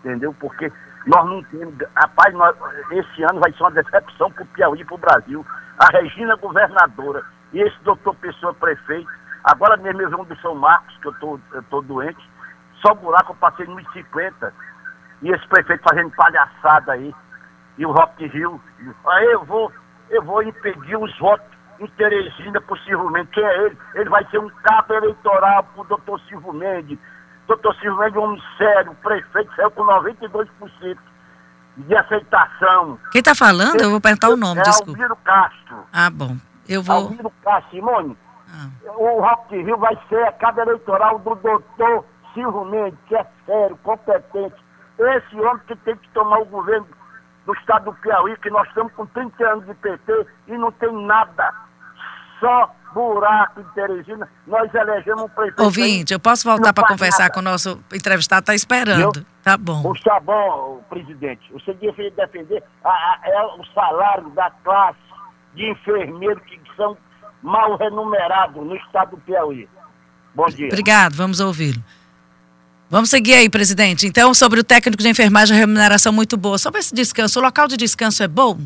entendeu? 0.00 0.34
Porque 0.40 0.72
nós 1.06 1.24
não 1.24 1.42
temos, 1.44 1.74
rapaz, 1.94 2.34
nós, 2.34 2.56
esse 2.90 3.22
ano 3.22 3.40
vai 3.40 3.52
ser 3.52 3.62
uma 3.62 3.70
decepção 3.70 4.30
para 4.32 4.42
o 4.42 4.46
Piauí 4.46 4.80
e 4.80 4.84
para 4.84 4.94
o 4.94 4.98
Brasil. 4.98 5.46
A 5.78 5.96
Regina 5.96 6.34
governadora 6.36 7.24
e 7.52 7.60
esse 7.60 7.78
doutor 7.84 8.14
Pessoa 8.16 8.52
prefeito, 8.54 9.08
Agora 9.48 9.78
mesmo 9.78 10.02
eu 10.02 10.10
venho 10.10 10.24
do 10.24 10.36
São 10.40 10.54
Marcos, 10.54 10.94
que 10.98 11.08
eu 11.08 11.14
tô, 11.14 11.40
eu 11.52 11.62
tô 11.64 11.80
doente, 11.80 12.22
só 12.82 12.92
buraco 12.94 13.32
eu 13.32 13.36
passei 13.36 13.66
no 13.66 13.80
50. 13.92 14.52
E 15.22 15.30
esse 15.30 15.48
prefeito 15.48 15.82
fazendo 15.88 16.10
palhaçada 16.10 16.92
aí. 16.92 17.14
E 17.78 17.86
o 17.86 17.90
Rock 17.90 18.26
Rio. 18.26 18.60
Aí 19.06 19.24
eu 19.32 19.44
vou, 19.46 19.72
eu 20.10 20.22
vou 20.22 20.42
impedir 20.42 20.96
os 20.96 21.18
votos 21.18 21.46
em 21.80 21.86
Teresina, 21.86 22.60
possivelmente. 22.60 23.30
Quem 23.30 23.42
é 23.42 23.64
ele? 23.64 23.78
Ele 23.94 24.10
vai 24.10 24.22
ser 24.26 24.38
um 24.38 24.50
cabo 24.62 24.92
eleitoral 24.92 25.64
pro 25.64 25.84
doutor 25.84 26.20
Silvio 26.28 26.52
Mendes. 26.52 26.98
Doutor 27.46 27.74
Silvio 27.76 27.98
Mendes 27.98 28.16
é 28.16 28.18
um 28.18 28.24
homem 28.24 28.42
sério, 28.58 28.92
o 28.92 28.96
prefeito 28.96 29.50
saiu 29.56 29.70
com 29.70 29.82
92% 29.82 30.98
de 31.78 31.96
aceitação. 31.96 32.98
Quem 33.10 33.20
está 33.20 33.34
falando? 33.34 33.80
Eu 33.80 33.90
vou 33.90 34.00
perguntar 34.00 34.28
o 34.28 34.36
nome, 34.36 34.60
é 34.60 34.64
desculpa. 34.64 34.90
Alviro 34.90 35.16
Castro. 35.24 35.86
Ah, 35.90 36.10
bom. 36.10 36.36
Eu 36.68 36.82
vou... 36.82 36.96
Alviro 36.96 37.32
Castro, 37.42 37.70
Simone, 37.70 38.16
ah. 38.50 38.70
O 38.96 39.20
Rock 39.20 39.56
Rio 39.56 39.76
vai 39.78 39.96
ser 40.08 40.22
a 40.24 40.32
cada 40.32 40.62
eleitoral 40.62 41.18
do 41.18 41.34
doutor 41.34 42.04
Silvio 42.34 42.64
Mendes, 42.64 42.98
que 43.06 43.16
é 43.16 43.26
sério, 43.46 43.76
competente. 43.82 44.56
Esse 44.98 45.40
homem 45.40 45.62
que 45.66 45.76
tem 45.76 45.96
que 45.96 46.08
tomar 46.10 46.40
o 46.40 46.44
governo 46.46 46.86
do 47.46 47.52
estado 47.54 47.86
do 47.86 47.94
Piauí, 47.94 48.36
que 48.38 48.50
nós 48.50 48.66
estamos 48.68 48.92
com 48.94 49.06
30 49.06 49.44
anos 49.46 49.66
de 49.66 49.74
PT 49.74 50.26
e 50.48 50.58
não 50.58 50.72
tem 50.72 50.92
nada. 51.06 51.54
Só 52.40 52.70
buraco 52.92 53.60
em 53.60 53.64
Teresina. 53.74 54.28
Nós 54.46 54.72
elegemos 54.74 55.22
um 55.22 55.28
prefeito. 55.28 55.62
Ouvinte, 55.62 56.12
eu 56.12 56.20
posso 56.20 56.48
voltar 56.48 56.72
para 56.72 56.86
conversar 56.86 57.24
nada. 57.24 57.34
com 57.34 57.40
o 57.40 57.42
nosso 57.42 57.82
entrevistado? 57.92 58.40
Está 58.40 58.54
esperando. 58.54 59.18
Eu, 59.18 59.24
tá 59.42 59.56
bom. 59.56 59.92
Está 59.92 60.20
bom, 60.20 60.82
presidente. 60.88 61.52
Você 61.52 61.74
devia 61.74 62.10
defender 62.10 62.62
a, 62.84 62.88
a, 62.88 63.18
a, 63.22 63.28
é 63.28 63.42
o 63.58 63.64
salário 63.74 64.30
da 64.30 64.50
classe 64.62 64.98
de 65.54 65.70
enfermeiro 65.70 66.40
que 66.42 66.60
são 66.76 66.96
mal 67.42 67.76
remunerado 67.76 68.62
no 68.62 68.76
estado 68.76 69.12
do 69.12 69.16
Piauí. 69.18 69.68
Bom 70.34 70.46
dia. 70.46 70.66
Obrigado, 70.68 71.14
vamos 71.14 71.40
ouvi-lo. 71.40 71.82
Vamos 72.90 73.10
seguir 73.10 73.34
aí, 73.34 73.50
presidente. 73.50 74.06
Então, 74.06 74.32
sobre 74.32 74.60
o 74.60 74.64
técnico 74.64 75.02
de 75.02 75.08
enfermagem, 75.08 75.54
a 75.54 75.60
remuneração 75.60 76.12
muito 76.12 76.36
boa. 76.36 76.56
Sobre 76.56 76.80
esse 76.80 76.94
descanso, 76.94 77.38
o 77.38 77.42
local 77.42 77.68
de 77.68 77.76
descanso 77.76 78.22
é 78.22 78.28
bom? 78.28 78.58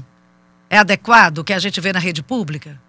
É 0.70 0.78
adequado 0.78 1.38
o 1.38 1.44
que 1.44 1.52
a 1.52 1.58
gente 1.58 1.80
vê 1.80 1.92
na 1.92 1.98
rede 1.98 2.22
pública? 2.22 2.80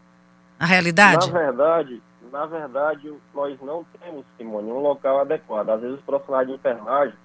Na 0.59 0.67
realidade? 0.67 1.31
Na 1.31 1.39
verdade, 1.39 2.01
na 2.31 2.45
verdade, 2.45 3.13
nós 3.33 3.59
não 3.61 3.85
temos, 3.99 4.25
Simone, 4.37 4.71
um 4.71 4.79
local 4.79 5.19
adequado. 5.19 5.69
Às 5.69 5.81
vezes 5.81 5.97
os 5.97 6.03
profissionais 6.03 6.47
de 6.47 6.53
enfermagem, 6.53 7.15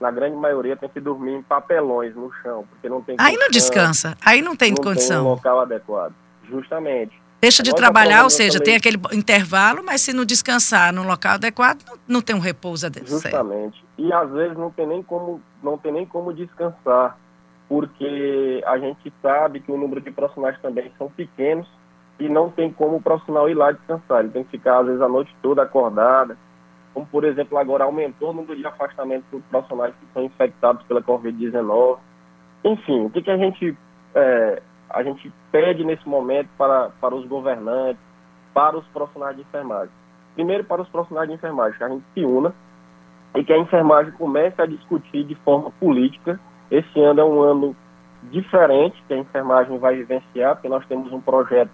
na 0.00 0.10
grande 0.10 0.36
maioria, 0.36 0.76
tem 0.76 0.88
que 0.88 1.00
dormir 1.00 1.34
em 1.34 1.42
papelões 1.42 2.14
no 2.14 2.32
chão, 2.42 2.64
porque 2.68 2.88
não 2.88 3.02
tem 3.02 3.16
Aí 3.18 3.36
não 3.36 3.48
descansa, 3.48 4.16
aí 4.24 4.42
não 4.42 4.56
tem 4.56 4.70
não 4.70 4.82
condição. 4.82 5.22
Tem 5.22 5.26
um 5.26 5.34
local 5.34 5.60
adequado, 5.60 6.14
justamente. 6.48 7.20
Deixa 7.46 7.62
de 7.62 7.72
trabalhar, 7.72 8.24
ou 8.24 8.30
seja, 8.30 8.58
também... 8.58 8.64
tem 8.64 8.76
aquele 8.76 8.98
intervalo, 9.16 9.80
mas 9.84 10.00
se 10.00 10.12
não 10.12 10.24
descansar 10.24 10.92
no 10.92 11.04
local 11.06 11.34
adequado, 11.34 11.80
não, 11.86 11.98
não 12.08 12.20
tem 12.20 12.34
um 12.34 12.40
repouso 12.40 12.86
adequado. 12.86 13.08
Justamente. 13.08 13.84
E 13.96 14.12
às 14.12 14.28
vezes 14.32 14.58
não 14.58 14.68
tem 14.72 14.84
nem 14.84 15.00
como, 15.00 15.40
não 15.62 15.78
tem 15.78 15.92
nem 15.92 16.04
como 16.04 16.32
descansar, 16.32 17.16
porque 17.68 18.64
a 18.66 18.76
gente 18.78 19.12
sabe 19.22 19.60
que 19.60 19.70
o 19.70 19.76
número 19.76 20.00
de 20.00 20.10
profissionais 20.10 20.60
também 20.60 20.90
são 20.98 21.08
pequenos 21.08 21.68
e 22.18 22.28
não 22.28 22.50
tem 22.50 22.72
como 22.72 22.96
o 22.96 23.00
profissional 23.00 23.48
ir 23.48 23.54
lá 23.54 23.70
descansar. 23.70 24.24
Ele 24.24 24.30
tem 24.30 24.42
que 24.42 24.50
ficar, 24.50 24.80
às 24.80 24.86
vezes, 24.86 25.00
a 25.00 25.08
noite 25.08 25.32
toda 25.40 25.62
acordada. 25.62 26.36
Como, 26.92 27.06
por 27.06 27.22
exemplo, 27.22 27.58
agora 27.58 27.84
aumentou 27.84 28.30
o 28.30 28.32
número 28.32 28.56
de 28.56 28.66
afastamento 28.66 29.24
dos 29.30 29.44
profissionais 29.44 29.94
que 30.00 30.06
são 30.12 30.24
infectados 30.24 30.84
pela 30.86 31.00
Covid-19. 31.00 31.98
Enfim, 32.64 33.04
o 33.04 33.10
que, 33.10 33.22
que 33.22 33.30
a 33.30 33.36
gente 33.36 33.76
é, 34.16 34.62
a 34.90 35.02
gente 35.02 35.32
pede 35.50 35.84
nesse 35.84 36.08
momento 36.08 36.48
para, 36.56 36.90
para 37.00 37.14
os 37.14 37.26
governantes, 37.26 38.00
para 38.54 38.76
os 38.76 38.86
profissionais 38.88 39.36
de 39.36 39.42
enfermagem. 39.42 39.90
Primeiro, 40.34 40.64
para 40.64 40.82
os 40.82 40.88
profissionais 40.88 41.28
de 41.28 41.34
enfermagem, 41.34 41.78
que 41.78 41.84
a 41.84 41.88
gente 41.88 42.04
se 42.14 42.24
una 42.24 42.54
e 43.34 43.44
que 43.44 43.52
a 43.52 43.58
enfermagem 43.58 44.12
comece 44.12 44.60
a 44.60 44.66
discutir 44.66 45.24
de 45.24 45.34
forma 45.36 45.70
política. 45.72 46.40
Esse 46.70 47.00
ano 47.00 47.20
é 47.20 47.24
um 47.24 47.40
ano 47.40 47.76
diferente 48.24 49.02
que 49.06 49.14
a 49.14 49.18
enfermagem 49.18 49.78
vai 49.78 49.96
vivenciar, 49.96 50.56
porque 50.56 50.68
nós 50.68 50.86
temos 50.86 51.12
um 51.12 51.20
projeto 51.20 51.70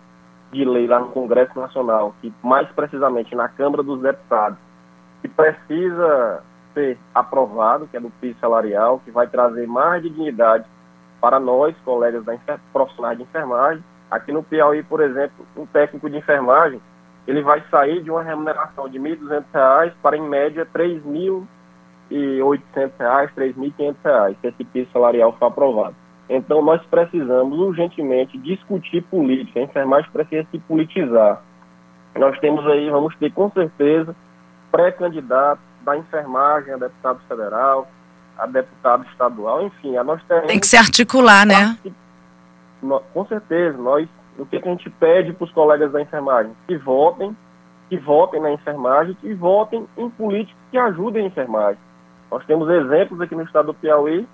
de 0.50 0.64
lei 0.64 0.87
lá 0.87 1.00
no 1.00 1.09
Congresso 1.09 1.59
Nacional, 1.59 2.14
que 2.21 2.33
mais 2.42 2.69
precisamente 2.73 3.35
na 3.35 3.49
Câmara 3.49 3.83
dos 3.83 4.00
Deputados, 4.02 4.59
que 5.23 5.28
precisa 5.28 6.42
ser 6.75 6.99
aprovado, 7.14 7.87
que 7.87 7.97
é 7.97 8.00
do 8.00 8.11
piso 8.21 8.38
salarial, 8.38 9.00
que 9.04 9.11
vai 9.11 9.26
trazer 9.26 9.66
mais 9.66 10.02
dignidade 10.02 10.64
para 11.23 11.38
nós, 11.38 11.75
colegas 11.85 12.25
da 12.25 12.37
profissionais 12.73 13.17
de 13.17 13.23
enfermagem. 13.23 13.85
Aqui 14.11 14.33
no 14.33 14.43
Piauí, 14.43 14.83
por 14.83 15.00
exemplo, 15.00 15.47
um 15.57 15.64
técnico 15.64 16.11
de 16.11 16.17
enfermagem, 16.17 16.83
ele 17.29 17.41
vai 17.43 17.62
sair 17.71 18.02
de 18.02 18.11
uma 18.11 18.25
remuneração 18.25 18.88
de 18.88 18.99
R$ 18.99 19.17
1.200 19.17 19.93
para, 20.02 20.17
em 20.17 20.29
média, 20.29 20.67
R$ 20.75 21.00
3.800, 21.00 21.41
R$ 22.11 23.52
3.500, 23.55 24.37
se 24.41 24.49
esse 24.49 24.64
piso 24.64 24.91
salarial 24.93 25.33
for 25.38 25.47
aprovado. 25.47 25.95
Então, 26.29 26.61
nós 26.61 26.85
precisamos 26.87 27.57
urgentemente 27.57 28.37
discutir 28.38 29.02
política. 29.02 29.61
A 29.61 29.62
enfermagem 29.62 30.11
precisa 30.11 30.45
se 30.50 30.59
politizar. 30.59 31.41
Nós 32.17 32.37
temos 32.41 32.67
aí, 32.67 32.91
vamos 32.91 33.14
ter 33.17 33.31
com 33.33 33.49
certeza, 33.52 34.14
pré-candidatos 34.73 35.64
da 35.83 35.97
enfermagem 35.97 36.75
a 36.75 36.76
deputado 36.79 37.21
federal, 37.29 37.87
a 38.38 38.46
deputado 38.46 39.04
estadual, 39.10 39.62
enfim, 39.62 39.96
a 39.96 40.04
nós 40.04 40.20
Tem 40.46 40.58
que 40.58 40.66
se 40.66 40.76
articular, 40.76 41.46
né? 41.46 41.76
Com 43.12 43.26
certeza, 43.26 43.78
nós, 43.78 44.08
o 44.38 44.44
que 44.44 44.56
a 44.56 44.60
gente 44.60 44.90
pede 44.90 45.32
para 45.32 45.44
os 45.44 45.52
colegas 45.52 45.92
da 45.92 46.00
enfermagem? 46.00 46.52
Que 46.66 46.76
votem, 46.76 47.36
que 47.88 47.96
votem 47.96 48.40
na 48.40 48.50
enfermagem, 48.50 49.14
que 49.14 49.32
votem 49.34 49.86
em 49.96 50.10
políticos 50.10 50.60
que 50.70 50.78
ajudem 50.78 51.24
a 51.24 51.26
enfermagem. 51.28 51.78
Nós 52.30 52.44
temos 52.46 52.68
exemplos 52.68 53.20
aqui 53.20 53.34
no 53.34 53.44
estado 53.44 53.66
do 53.66 53.74
Piauí, 53.74 54.26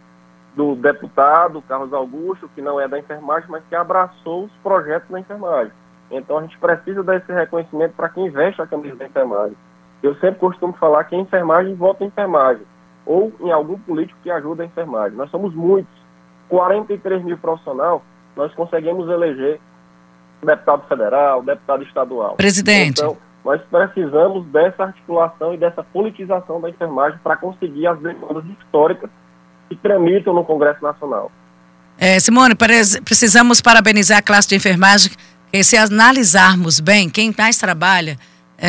do 0.54 0.74
deputado 0.76 1.60
Carlos 1.62 1.92
Augusto, 1.92 2.48
que 2.54 2.62
não 2.62 2.80
é 2.80 2.88
da 2.88 2.98
enfermagem, 2.98 3.50
mas 3.50 3.62
que 3.68 3.74
abraçou 3.74 4.44
os 4.44 4.52
projetos 4.62 5.10
da 5.10 5.20
enfermagem. 5.20 5.72
Então 6.10 6.38
a 6.38 6.42
gente 6.42 6.56
precisa 6.58 7.02
dar 7.02 7.16
esse 7.16 7.30
reconhecimento 7.30 7.92
para 7.94 8.08
quem 8.08 8.30
veste 8.30 8.62
a 8.62 8.66
camisa 8.66 8.96
da 8.96 9.06
enfermagem. 9.06 9.56
Eu 10.02 10.14
sempre 10.16 10.40
costumo 10.40 10.72
falar 10.74 11.04
que 11.04 11.14
a 11.14 11.18
enfermagem 11.18 11.74
vota 11.74 12.02
em 12.02 12.06
enfermagem 12.06 12.64
ou 13.08 13.32
em 13.40 13.50
algum 13.50 13.78
político 13.78 14.20
que 14.22 14.30
ajuda 14.30 14.62
a 14.62 14.66
enfermagem. 14.66 15.16
Nós 15.16 15.30
somos 15.30 15.54
muitos, 15.54 15.90
43 16.50 17.24
mil 17.24 17.38
profissionais, 17.38 18.02
nós 18.36 18.54
conseguimos 18.54 19.08
eleger 19.08 19.58
deputado 20.44 20.86
federal, 20.86 21.42
deputado 21.42 21.82
estadual. 21.82 22.36
Presidente. 22.36 23.00
Então, 23.00 23.16
nós 23.42 23.60
precisamos 23.70 24.46
dessa 24.48 24.84
articulação 24.84 25.54
e 25.54 25.56
dessa 25.56 25.82
politização 25.82 26.60
da 26.60 26.68
enfermagem 26.68 27.18
para 27.24 27.34
conseguir 27.34 27.86
as 27.86 27.98
demandas 27.98 28.44
históricas 28.44 29.08
que 29.70 29.76
tramitam 29.76 30.34
no 30.34 30.44
Congresso 30.44 30.82
Nacional. 30.82 31.32
É, 31.96 32.20
Simone, 32.20 32.54
precisamos 33.04 33.60
parabenizar 33.60 34.18
a 34.18 34.22
classe 34.22 34.48
de 34.48 34.54
enfermagem. 34.54 35.10
E 35.50 35.64
se 35.64 35.78
analisarmos 35.78 36.78
bem, 36.78 37.08
quem 37.08 37.34
mais 37.36 37.56
trabalha, 37.56 38.18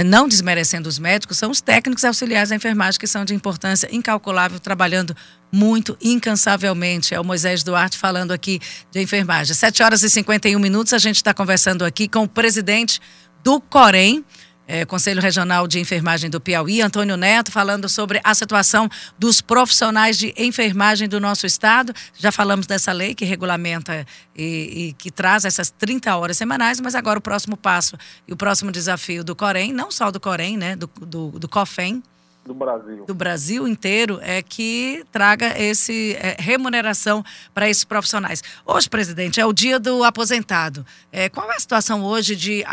não 0.05 0.27
desmerecendo 0.27 0.87
os 0.87 0.99
médicos, 0.99 1.37
são 1.37 1.49
os 1.49 1.61
técnicos 1.61 2.05
auxiliares 2.05 2.49
da 2.49 2.55
enfermagem, 2.55 2.99
que 2.99 3.07
são 3.07 3.25
de 3.25 3.33
importância 3.33 3.89
incalculável, 3.91 4.59
trabalhando 4.59 5.15
muito 5.51 5.97
incansavelmente. 5.99 7.13
É 7.13 7.19
o 7.19 7.23
Moisés 7.23 7.63
Duarte 7.63 7.97
falando 7.97 8.31
aqui 8.31 8.59
de 8.91 9.01
enfermagem. 9.01 9.55
7 9.55 9.81
horas 9.81 10.03
e 10.03 10.09
51 10.09 10.59
minutos, 10.59 10.93
a 10.93 10.99
gente 10.99 11.15
está 11.15 11.33
conversando 11.33 11.83
aqui 11.83 12.07
com 12.07 12.23
o 12.23 12.27
presidente 12.27 13.01
do 13.43 13.59
Corém, 13.59 14.23
é, 14.69 14.85
Conselho 14.85 15.19
Regional 15.19 15.67
de 15.67 15.79
Enfermagem 15.79 16.29
do 16.29 16.39
Piauí, 16.39 16.79
Antônio 16.79 17.17
Neto, 17.17 17.51
falando 17.51 17.89
sobre 17.89 18.21
a 18.23 18.35
situação 18.35 18.87
dos 19.17 19.41
profissionais 19.41 20.15
de 20.15 20.31
enfermagem 20.37 21.09
do 21.09 21.19
nosso 21.19 21.47
estado. 21.47 21.91
Já 22.15 22.31
falamos 22.31 22.67
dessa 22.67 22.91
lei 22.91 23.15
que 23.15 23.25
regulamenta 23.25 24.05
e, 24.37 24.89
e 24.89 24.93
que 24.93 25.09
traz 25.09 25.43
essas 25.43 25.71
30 25.71 26.15
horas 26.15 26.37
semanais, 26.37 26.79
mas 26.79 26.93
agora 26.93 27.17
o 27.17 27.21
próximo 27.21 27.57
passo 27.57 27.97
e 28.27 28.31
o 28.31 28.37
próximo 28.37 28.71
desafio 28.71 29.23
do 29.23 29.35
Corém, 29.35 29.73
não 29.73 29.89
só 29.89 30.11
do 30.11 30.19
Corém, 30.19 30.55
né, 30.55 30.75
do, 30.75 30.87
do, 31.01 31.31
do 31.31 31.49
COFEM, 31.49 32.03
do 32.45 32.53
Brasil. 32.53 33.05
Do 33.05 33.13
Brasil 33.13 33.67
inteiro 33.67 34.19
é 34.23 34.41
que 34.41 35.03
traga 35.11 35.61
esse 35.61 36.15
é, 36.15 36.35
remuneração 36.39 37.23
para 37.53 37.69
esses 37.69 37.83
profissionais. 37.83 38.41
Hoje, 38.65 38.89
presidente, 38.89 39.39
é 39.39 39.45
o 39.45 39.53
dia 39.53 39.79
do 39.79 40.03
aposentado. 40.03 40.83
É, 41.11 41.29
qual 41.29 41.51
é 41.51 41.55
a 41.55 41.59
situação 41.59 42.03
hoje 42.03 42.35
de 42.35 42.63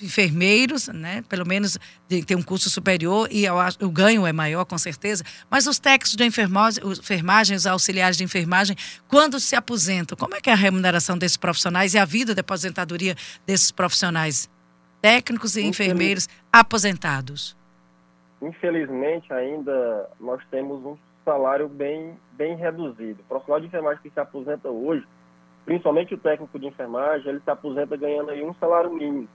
enfermeiros, 0.00 0.88
né? 0.88 1.22
Pelo 1.28 1.46
menos 1.46 1.78
ter 2.08 2.36
um 2.36 2.42
curso 2.42 2.70
superior 2.70 3.28
e 3.30 3.44
o 3.80 3.90
ganho 3.90 4.26
é 4.26 4.32
maior, 4.32 4.64
com 4.64 4.78
certeza. 4.78 5.24
Mas 5.50 5.66
os 5.66 5.78
técnicos 5.78 6.14
de 6.14 6.24
enfermagem, 6.24 6.82
enfermagem, 6.84 7.56
os 7.56 7.66
auxiliares 7.66 8.16
de 8.16 8.24
enfermagem, 8.24 8.76
quando 9.08 9.38
se 9.40 9.56
aposentam, 9.56 10.16
como 10.16 10.34
é 10.34 10.40
que 10.40 10.48
é 10.48 10.52
a 10.52 10.56
remuneração 10.56 11.18
desses 11.18 11.36
profissionais 11.36 11.94
e 11.94 11.98
a 11.98 12.04
vida 12.04 12.34
de 12.34 12.40
aposentadoria 12.40 13.14
desses 13.46 13.70
profissionais? 13.70 14.48
Técnicos 15.00 15.56
e 15.56 15.62
enfermeiros 15.62 16.28
aposentados. 16.52 17.56
Infelizmente, 18.40 19.32
ainda 19.32 20.08
nós 20.20 20.40
temos 20.50 20.84
um 20.84 20.96
salário 21.24 21.68
bem, 21.68 22.16
bem 22.32 22.56
reduzido. 22.56 23.20
O 23.22 23.24
profissional 23.24 23.60
de 23.60 23.66
enfermagem 23.66 24.02
que 24.02 24.10
se 24.10 24.20
aposenta 24.20 24.68
hoje, 24.68 25.04
principalmente 25.64 26.14
o 26.14 26.18
técnico 26.18 26.58
de 26.58 26.66
enfermagem, 26.66 27.28
ele 27.28 27.40
se 27.40 27.50
aposenta 27.50 27.96
ganhando 27.96 28.30
aí 28.30 28.44
um 28.44 28.54
salário 28.54 28.92
mínimo 28.92 29.28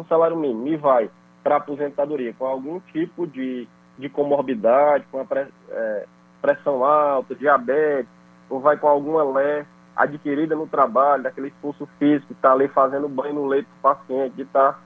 um 0.00 0.04
salário 0.04 0.36
mínimo 0.36 0.68
e 0.68 0.76
vai 0.76 1.10
para 1.42 1.56
a 1.56 1.58
aposentadoria 1.58 2.34
com 2.34 2.46
algum 2.46 2.80
tipo 2.92 3.26
de, 3.26 3.66
de 3.98 4.08
comorbidade, 4.08 5.06
com 5.10 5.20
a 5.20 5.26
é, 5.70 6.06
pressão 6.40 6.84
alta, 6.84 7.34
diabetes, 7.34 8.10
ou 8.48 8.60
vai 8.60 8.76
com 8.76 8.88
alguma 8.88 9.22
lé 9.22 9.66
adquirida 9.96 10.54
no 10.54 10.66
trabalho, 10.66 11.24
daquele 11.24 11.48
esforço 11.48 11.88
físico, 11.98 12.32
está 12.32 12.52
ali 12.52 12.68
fazendo 12.68 13.08
banho 13.08 13.34
no 13.34 13.46
leito 13.46 13.68
do 13.68 13.80
paciente, 13.82 14.36
de 14.36 14.42
estar 14.42 14.72
tá 14.72 14.78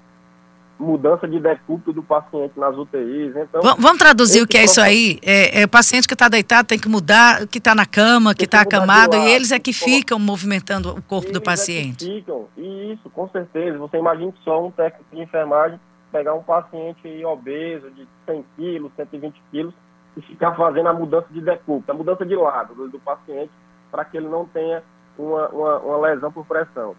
mudança 0.83 1.27
de 1.29 1.39
decúbito 1.39 1.93
do 1.93 2.03
paciente 2.03 2.59
nas 2.59 2.77
UTIs. 2.77 3.35
Então, 3.37 3.63
vamos 3.79 3.99
traduzir 3.99 4.43
o 4.43 4.47
que 4.47 4.59
é 4.59 4.65
isso 4.65 4.81
aí? 4.81 5.19
É, 5.23 5.63
é 5.63 5.65
o 5.65 5.69
paciente 5.69 6.07
que 6.07 6.15
está 6.15 6.29
deitado 6.29 6.67
tem 6.67 6.79
que 6.79 6.89
mudar, 6.89 7.47
que 7.47 7.59
está 7.59 7.75
na 7.75 7.87
cama, 7.87 8.35
que 8.35 8.45
está 8.45 8.61
acamado, 8.61 9.17
e 9.17 9.31
eles 9.31 9.53
é 9.53 9.59
que 9.59 9.73
ficam 9.73 10.19
movimentando 10.19 10.91
o 10.91 11.03
corpo 11.03 11.29
eles 11.29 11.35
do 11.39 11.43
paciente. 11.43 12.05
É 12.05 12.15
ficam, 12.17 12.49
isso, 12.57 13.09
com 13.11 13.29
certeza. 13.29 13.79
Você 13.79 13.99
imagina 13.99 14.33
só 14.45 14.67
um 14.67 14.71
técnico 14.71 15.05
de 15.15 15.23
enfermagem 15.23 15.79
pegar 16.11 16.35
um 16.35 16.43
paciente 16.43 17.25
obeso 17.25 17.91
de 17.91 18.07
100 18.27 18.45
quilos, 18.57 18.93
120 18.97 19.43
quilos, 19.51 19.75
e 20.17 20.23
ficar 20.23 20.55
fazendo 20.55 20.89
a 20.89 20.93
mudança 20.93 21.29
de 21.31 21.41
decúbito, 21.41 21.91
a 21.91 21.95
mudança 21.95 22.27
de 22.27 22.35
lado 22.35 22.75
do, 22.75 22.89
do 22.89 23.01
paciente, 23.01 23.51
para 23.91 24.05
que 24.05 24.19
ele 24.19 24.29
não 24.29 24.45
tenha 24.47 24.83
uma, 25.17 25.49
uma, 25.49 25.79
uma 25.79 25.99
lesão 26.09 26.31
por 26.31 26.45
pressão. 26.45 26.95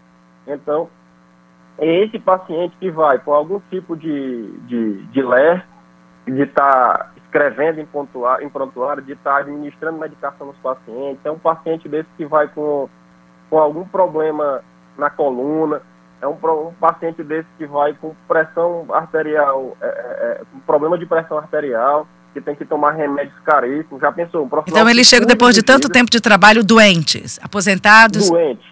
Então, 0.46 0.88
é 1.78 2.04
esse 2.04 2.18
paciente 2.18 2.76
que 2.78 2.90
vai 2.90 3.18
com 3.18 3.32
algum 3.32 3.60
tipo 3.70 3.96
de, 3.96 4.50
de, 4.60 5.06
de 5.06 5.22
LER, 5.22 5.64
de 6.26 6.42
estar 6.42 6.98
tá 6.98 7.10
escrevendo 7.16 7.80
em, 7.80 7.86
pontuário, 7.86 8.46
em 8.46 8.48
prontuário, 8.48 9.02
de 9.02 9.12
estar 9.12 9.32
tá 9.32 9.38
administrando 9.38 9.98
medicação 9.98 10.46
nos 10.46 10.56
pacientes, 10.58 11.24
é 11.24 11.30
um 11.30 11.38
paciente 11.38 11.88
desse 11.88 12.08
que 12.16 12.24
vai 12.24 12.48
com, 12.48 12.88
com 13.50 13.58
algum 13.58 13.84
problema 13.84 14.62
na 14.96 15.10
coluna, 15.10 15.82
é 16.22 16.28
um, 16.28 16.38
um 16.68 16.72
paciente 16.74 17.22
desse 17.22 17.48
que 17.58 17.66
vai 17.66 17.92
com 17.94 18.14
pressão 18.28 18.86
arterial, 18.90 19.76
é, 19.80 19.86
é, 19.86 19.90
é, 19.90 20.42
com 20.52 20.60
problema 20.60 20.96
de 20.96 21.06
pressão 21.06 21.38
arterial, 21.38 22.06
que 22.32 22.40
tem 22.40 22.54
que 22.54 22.64
tomar 22.64 22.92
remédios 22.92 23.38
caríssimos. 23.40 24.00
Já 24.00 24.10
pensou? 24.10 24.44
Um 24.44 24.50
então 24.66 24.88
ele 24.88 25.04
chega 25.04 25.26
depois 25.26 25.54
de 25.54 25.62
tanto 25.62 25.88
tempo 25.88 26.10
de 26.10 26.20
trabalho 26.20 26.64
doentes, 26.64 27.38
aposentados? 27.42 28.30
Doentes, 28.30 28.66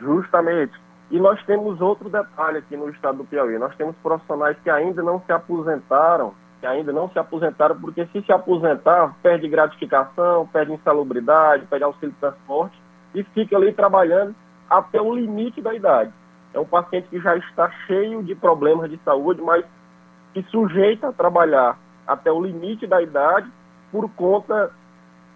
justamente 0.00 0.85
e 1.10 1.20
nós 1.20 1.42
temos 1.44 1.80
outro 1.80 2.08
detalhe 2.08 2.58
aqui 2.58 2.76
no 2.76 2.88
estado 2.90 3.18
do 3.18 3.24
Piauí. 3.24 3.58
Nós 3.58 3.74
temos 3.76 3.94
profissionais 4.02 4.56
que 4.62 4.70
ainda 4.70 5.02
não 5.02 5.20
se 5.20 5.32
aposentaram, 5.32 6.34
que 6.60 6.66
ainda 6.66 6.92
não 6.92 7.08
se 7.10 7.18
aposentaram, 7.18 7.78
porque 7.80 8.06
se 8.06 8.22
se 8.22 8.32
aposentar, 8.32 9.14
perde 9.22 9.48
gratificação, 9.48 10.48
perde 10.48 10.72
insalubridade, 10.72 11.66
perde 11.66 11.84
auxílio 11.84 12.12
de 12.12 12.18
transporte 12.18 12.80
e 13.14 13.22
fica 13.22 13.56
ali 13.56 13.72
trabalhando 13.72 14.34
até 14.68 15.00
o 15.00 15.14
limite 15.14 15.62
da 15.62 15.74
idade. 15.74 16.12
É 16.52 16.58
um 16.58 16.64
paciente 16.64 17.08
que 17.08 17.20
já 17.20 17.36
está 17.36 17.70
cheio 17.86 18.22
de 18.22 18.34
problemas 18.34 18.90
de 18.90 18.98
saúde, 19.04 19.40
mas 19.42 19.64
que 20.34 20.42
sujeita 20.44 21.08
a 21.08 21.12
trabalhar 21.12 21.78
até 22.06 22.32
o 22.32 22.40
limite 22.40 22.86
da 22.86 23.00
idade 23.00 23.50
por 23.92 24.08
conta 24.10 24.72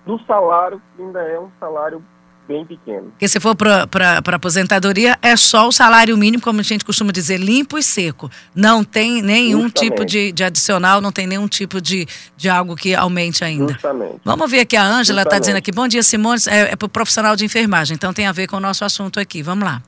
do 0.04 0.18
salário, 0.20 0.80
que 0.96 1.02
ainda 1.02 1.22
é 1.22 1.38
um 1.38 1.50
salário 1.60 2.02
bem 2.50 2.66
pequeno. 2.66 3.10
Porque 3.10 3.28
se 3.28 3.38
for 3.38 3.54
para 3.54 4.18
aposentadoria, 4.34 5.16
é 5.22 5.36
só 5.36 5.68
o 5.68 5.72
salário 5.72 6.16
mínimo, 6.16 6.42
como 6.42 6.58
a 6.58 6.64
gente 6.64 6.84
costuma 6.84 7.12
dizer, 7.12 7.38
limpo 7.38 7.78
e 7.78 7.82
seco. 7.82 8.28
Não 8.52 8.82
tem 8.82 9.22
nenhum 9.22 9.62
Justamente. 9.62 9.90
tipo 9.90 10.04
de, 10.04 10.32
de, 10.32 10.42
adicional, 10.42 11.00
não 11.00 11.12
tem 11.12 11.28
nenhum 11.28 11.46
tipo 11.46 11.80
de, 11.80 12.08
de 12.36 12.48
algo 12.48 12.74
que 12.74 12.92
aumente 12.92 13.44
ainda. 13.44 13.72
Justamente. 13.74 14.20
Vamos 14.24 14.50
ver 14.50 14.60
aqui, 14.60 14.76
a 14.76 14.84
Ângela 14.84 15.22
está 15.22 15.38
dizendo 15.38 15.56
aqui, 15.56 15.70
bom 15.70 15.86
dia, 15.86 16.02
Simone, 16.02 16.40
é, 16.48 16.72
é 16.72 16.76
para 16.76 16.86
o 16.86 16.88
profissional 16.88 17.36
de 17.36 17.44
enfermagem, 17.44 17.94
então 17.94 18.12
tem 18.12 18.26
a 18.26 18.32
ver 18.32 18.48
com 18.48 18.56
o 18.56 18.60
nosso 18.60 18.84
assunto 18.84 19.20
aqui. 19.20 19.42
Vamos 19.42 19.64
lá. 19.64 19.80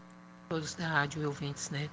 Todos 0.48 0.74
da 0.74 0.86
rádio 0.86 1.26
ouvintes, 1.26 1.68
né? 1.70 1.88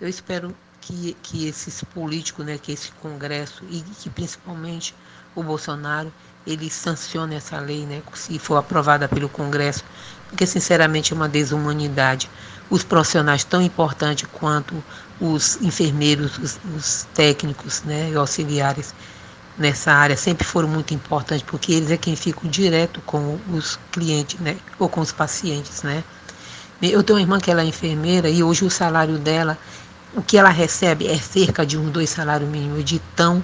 Eu 0.00 0.08
espero 0.08 0.54
que, 0.80 1.14
que 1.22 1.46
esses 1.46 1.84
políticos, 1.84 2.46
né, 2.46 2.58
que 2.58 2.72
esse 2.72 2.90
Congresso 3.02 3.64
e 3.70 3.80
que 3.80 4.08
principalmente 4.08 4.94
o 5.34 5.42
Bolsonaro 5.42 6.12
ele 6.46 6.70
sancione 6.70 7.34
essa 7.34 7.58
lei, 7.58 7.84
né, 7.84 8.02
se 8.14 8.38
for 8.38 8.56
aprovada 8.56 9.08
pelo 9.08 9.28
Congresso, 9.28 9.84
porque 10.28 10.46
sinceramente 10.46 11.12
é 11.12 11.16
uma 11.16 11.28
desumanidade. 11.28 12.30
Os 12.70 12.82
profissionais 12.82 13.44
tão 13.44 13.60
importantes 13.62 14.28
quanto 14.32 14.82
os 15.20 15.60
enfermeiros, 15.60 16.38
os, 16.38 16.60
os 16.76 17.08
técnicos, 17.14 17.82
né, 17.82 18.10
e 18.10 18.16
auxiliares 18.16 18.94
nessa 19.58 19.92
área 19.92 20.16
sempre 20.16 20.46
foram 20.46 20.68
muito 20.68 20.92
importantes, 20.92 21.44
porque 21.46 21.72
eles 21.72 21.90
é 21.90 21.96
quem 21.96 22.14
ficam 22.14 22.48
direto 22.48 23.00
com 23.02 23.38
os 23.50 23.78
clientes, 23.90 24.38
né, 24.40 24.56
ou 24.78 24.88
com 24.88 25.00
os 25.00 25.12
pacientes, 25.12 25.82
né. 25.82 26.04
Eu 26.82 27.02
tenho 27.02 27.18
uma 27.18 27.22
irmã 27.22 27.40
que 27.40 27.50
ela 27.50 27.62
é 27.62 27.64
enfermeira 27.64 28.28
e 28.28 28.42
hoje 28.42 28.64
o 28.64 28.70
salário 28.70 29.18
dela, 29.18 29.56
o 30.14 30.22
que 30.22 30.36
ela 30.36 30.50
recebe 30.50 31.08
é 31.08 31.16
cerca 31.18 31.64
de 31.64 31.78
um 31.78 31.90
dois 31.90 32.10
salários 32.10 32.48
mínimos 32.48 32.84
de 32.84 32.98
tão 33.14 33.42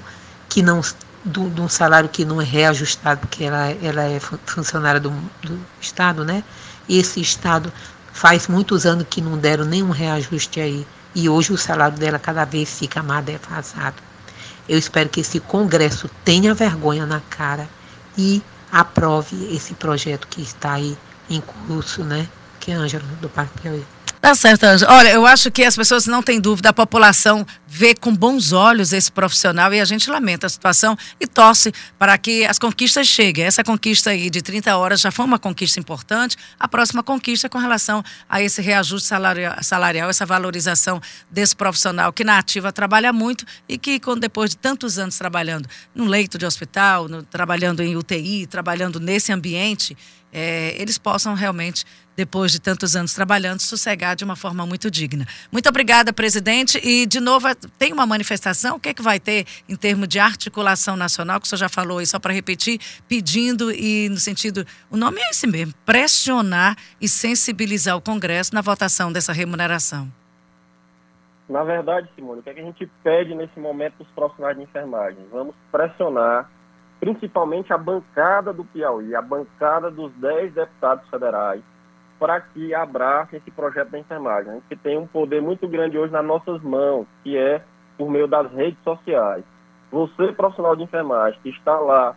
que 0.48 0.62
não 0.62 0.82
de 1.24 1.60
um 1.60 1.68
salário 1.68 2.08
que 2.08 2.24
não 2.24 2.40
é 2.40 2.44
reajustado, 2.44 3.20
porque 3.20 3.44
ela, 3.44 3.70
ela 3.82 4.02
é 4.02 4.18
funcionária 4.20 5.00
do, 5.00 5.10
do 5.42 5.58
Estado, 5.80 6.24
né? 6.24 6.42
Esse 6.88 7.20
Estado 7.20 7.72
faz 8.12 8.48
muitos 8.48 8.84
anos 8.84 9.06
que 9.08 9.20
não 9.20 9.38
deram 9.38 9.64
nenhum 9.64 9.90
reajuste 9.90 10.60
aí. 10.60 10.86
E 11.14 11.28
hoje 11.28 11.52
o 11.52 11.58
salário 11.58 11.96
dela 11.98 12.18
cada 12.18 12.44
vez 12.44 12.78
fica 12.78 13.02
mais 13.02 13.24
defasado. 13.24 13.96
Eu 14.68 14.78
espero 14.78 15.08
que 15.08 15.20
esse 15.20 15.38
Congresso 15.40 16.08
tenha 16.24 16.54
vergonha 16.54 17.06
na 17.06 17.20
cara 17.20 17.68
e 18.16 18.42
aprove 18.70 19.54
esse 19.54 19.74
projeto 19.74 20.26
que 20.26 20.40
está 20.40 20.72
aí 20.72 20.96
em 21.28 21.40
curso, 21.40 22.02
né? 22.02 22.28
Que 22.58 22.72
é 22.72 22.74
Ângela, 22.74 23.04
do 23.20 23.28
Parque 23.28 23.60
Piauí. 23.60 23.84
Tá 24.22 24.36
certo, 24.36 24.62
Ângela. 24.62 24.92
Olha, 24.92 25.08
eu 25.08 25.26
acho 25.26 25.50
que 25.50 25.64
as 25.64 25.74
pessoas 25.74 26.06
não 26.06 26.22
têm 26.22 26.40
dúvida, 26.40 26.68
a 26.68 26.72
população 26.72 27.44
vê 27.66 27.92
com 27.92 28.14
bons 28.14 28.52
olhos 28.52 28.92
esse 28.92 29.10
profissional 29.10 29.74
e 29.74 29.80
a 29.80 29.84
gente 29.84 30.08
lamenta 30.08 30.46
a 30.46 30.48
situação 30.48 30.96
e 31.18 31.26
torce 31.26 31.72
para 31.98 32.16
que 32.16 32.44
as 32.44 32.56
conquistas 32.56 33.08
cheguem. 33.08 33.44
Essa 33.44 33.64
conquista 33.64 34.10
aí 34.10 34.30
de 34.30 34.40
30 34.40 34.76
horas 34.76 35.00
já 35.00 35.10
foi 35.10 35.24
uma 35.24 35.40
conquista 35.40 35.80
importante. 35.80 36.36
A 36.56 36.68
próxima 36.68 37.02
conquista 37.02 37.48
é 37.48 37.50
com 37.50 37.58
relação 37.58 38.00
a 38.28 38.40
esse 38.40 38.62
reajuste 38.62 39.08
salarial, 39.08 39.56
salarial 39.60 40.08
essa 40.08 40.24
valorização 40.24 41.00
desse 41.28 41.56
profissional 41.56 42.12
que 42.12 42.22
na 42.22 42.38
ativa 42.38 42.70
trabalha 42.70 43.12
muito 43.12 43.44
e 43.68 43.76
que, 43.76 44.00
depois 44.20 44.50
de 44.50 44.56
tantos 44.56 45.00
anos 45.00 45.18
trabalhando 45.18 45.68
no 45.92 46.04
leito 46.04 46.38
de 46.38 46.46
hospital, 46.46 47.08
no, 47.08 47.24
trabalhando 47.24 47.82
em 47.82 47.96
UTI, 47.96 48.46
trabalhando 48.46 49.00
nesse 49.00 49.32
ambiente, 49.32 49.96
é, 50.32 50.74
eles 50.78 50.96
possam 50.96 51.34
realmente, 51.34 51.84
depois 52.16 52.50
de 52.50 52.58
tantos 52.58 52.96
anos 52.96 53.12
trabalhando, 53.12 53.60
sossegar 53.92 54.16
de 54.16 54.24
uma 54.24 54.36
forma 54.36 54.66
muito 54.66 54.90
digna. 54.90 55.26
Muito 55.50 55.68
obrigada, 55.68 56.12
presidente. 56.12 56.80
E, 56.82 57.06
de 57.06 57.20
novo, 57.20 57.46
tem 57.78 57.92
uma 57.92 58.06
manifestação? 58.06 58.76
O 58.76 58.80
que, 58.80 58.88
é 58.88 58.94
que 58.94 59.02
vai 59.02 59.20
ter 59.20 59.46
em 59.68 59.76
termos 59.76 60.08
de 60.08 60.18
articulação 60.18 60.96
nacional, 60.96 61.40
que 61.40 61.46
o 61.46 61.48
senhor 61.48 61.58
já 61.58 61.68
falou 61.68 61.98
aí, 61.98 62.06
só 62.06 62.18
para 62.18 62.32
repetir, 62.32 62.80
pedindo 63.08 63.70
e 63.70 64.08
no 64.08 64.16
sentido, 64.16 64.66
o 64.90 64.96
nome 64.96 65.20
é 65.20 65.30
esse 65.30 65.46
mesmo, 65.46 65.74
pressionar 65.84 66.76
e 67.00 67.08
sensibilizar 67.08 67.96
o 67.96 68.00
Congresso 68.00 68.54
na 68.54 68.60
votação 68.60 69.12
dessa 69.12 69.32
remuneração. 69.32 70.10
Na 71.48 71.64
verdade, 71.64 72.08
Simone, 72.14 72.40
o 72.40 72.42
que, 72.42 72.50
é 72.50 72.54
que 72.54 72.60
a 72.60 72.64
gente 72.64 72.90
pede 73.02 73.34
nesse 73.34 73.58
momento 73.60 73.96
dos 73.98 74.08
profissionais 74.08 74.56
de 74.56 74.62
enfermagem? 74.62 75.18
Vamos 75.30 75.54
pressionar 75.70 76.50
principalmente 76.98 77.72
a 77.72 77.78
bancada 77.78 78.52
do 78.52 78.64
Piauí, 78.64 79.14
a 79.14 79.20
bancada 79.20 79.90
dos 79.90 80.12
10 80.14 80.54
deputados 80.54 81.06
federais, 81.10 81.62
para 82.22 82.40
que 82.40 82.72
abrace 82.72 83.34
esse 83.34 83.50
projeto 83.50 83.90
da 83.90 83.98
enfermagem. 83.98 84.52
A 84.52 84.54
gente 84.54 84.76
tem 84.76 84.96
um 84.96 85.08
poder 85.08 85.42
muito 85.42 85.66
grande 85.66 85.98
hoje 85.98 86.12
nas 86.12 86.24
nossas 86.24 86.62
mãos, 86.62 87.04
que 87.24 87.36
é 87.36 87.60
por 87.98 88.08
meio 88.08 88.28
das 88.28 88.48
redes 88.52 88.78
sociais. 88.84 89.42
Você, 89.90 90.30
profissional 90.30 90.76
de 90.76 90.84
enfermagem, 90.84 91.40
que 91.42 91.48
está 91.48 91.80
lá 91.80 92.14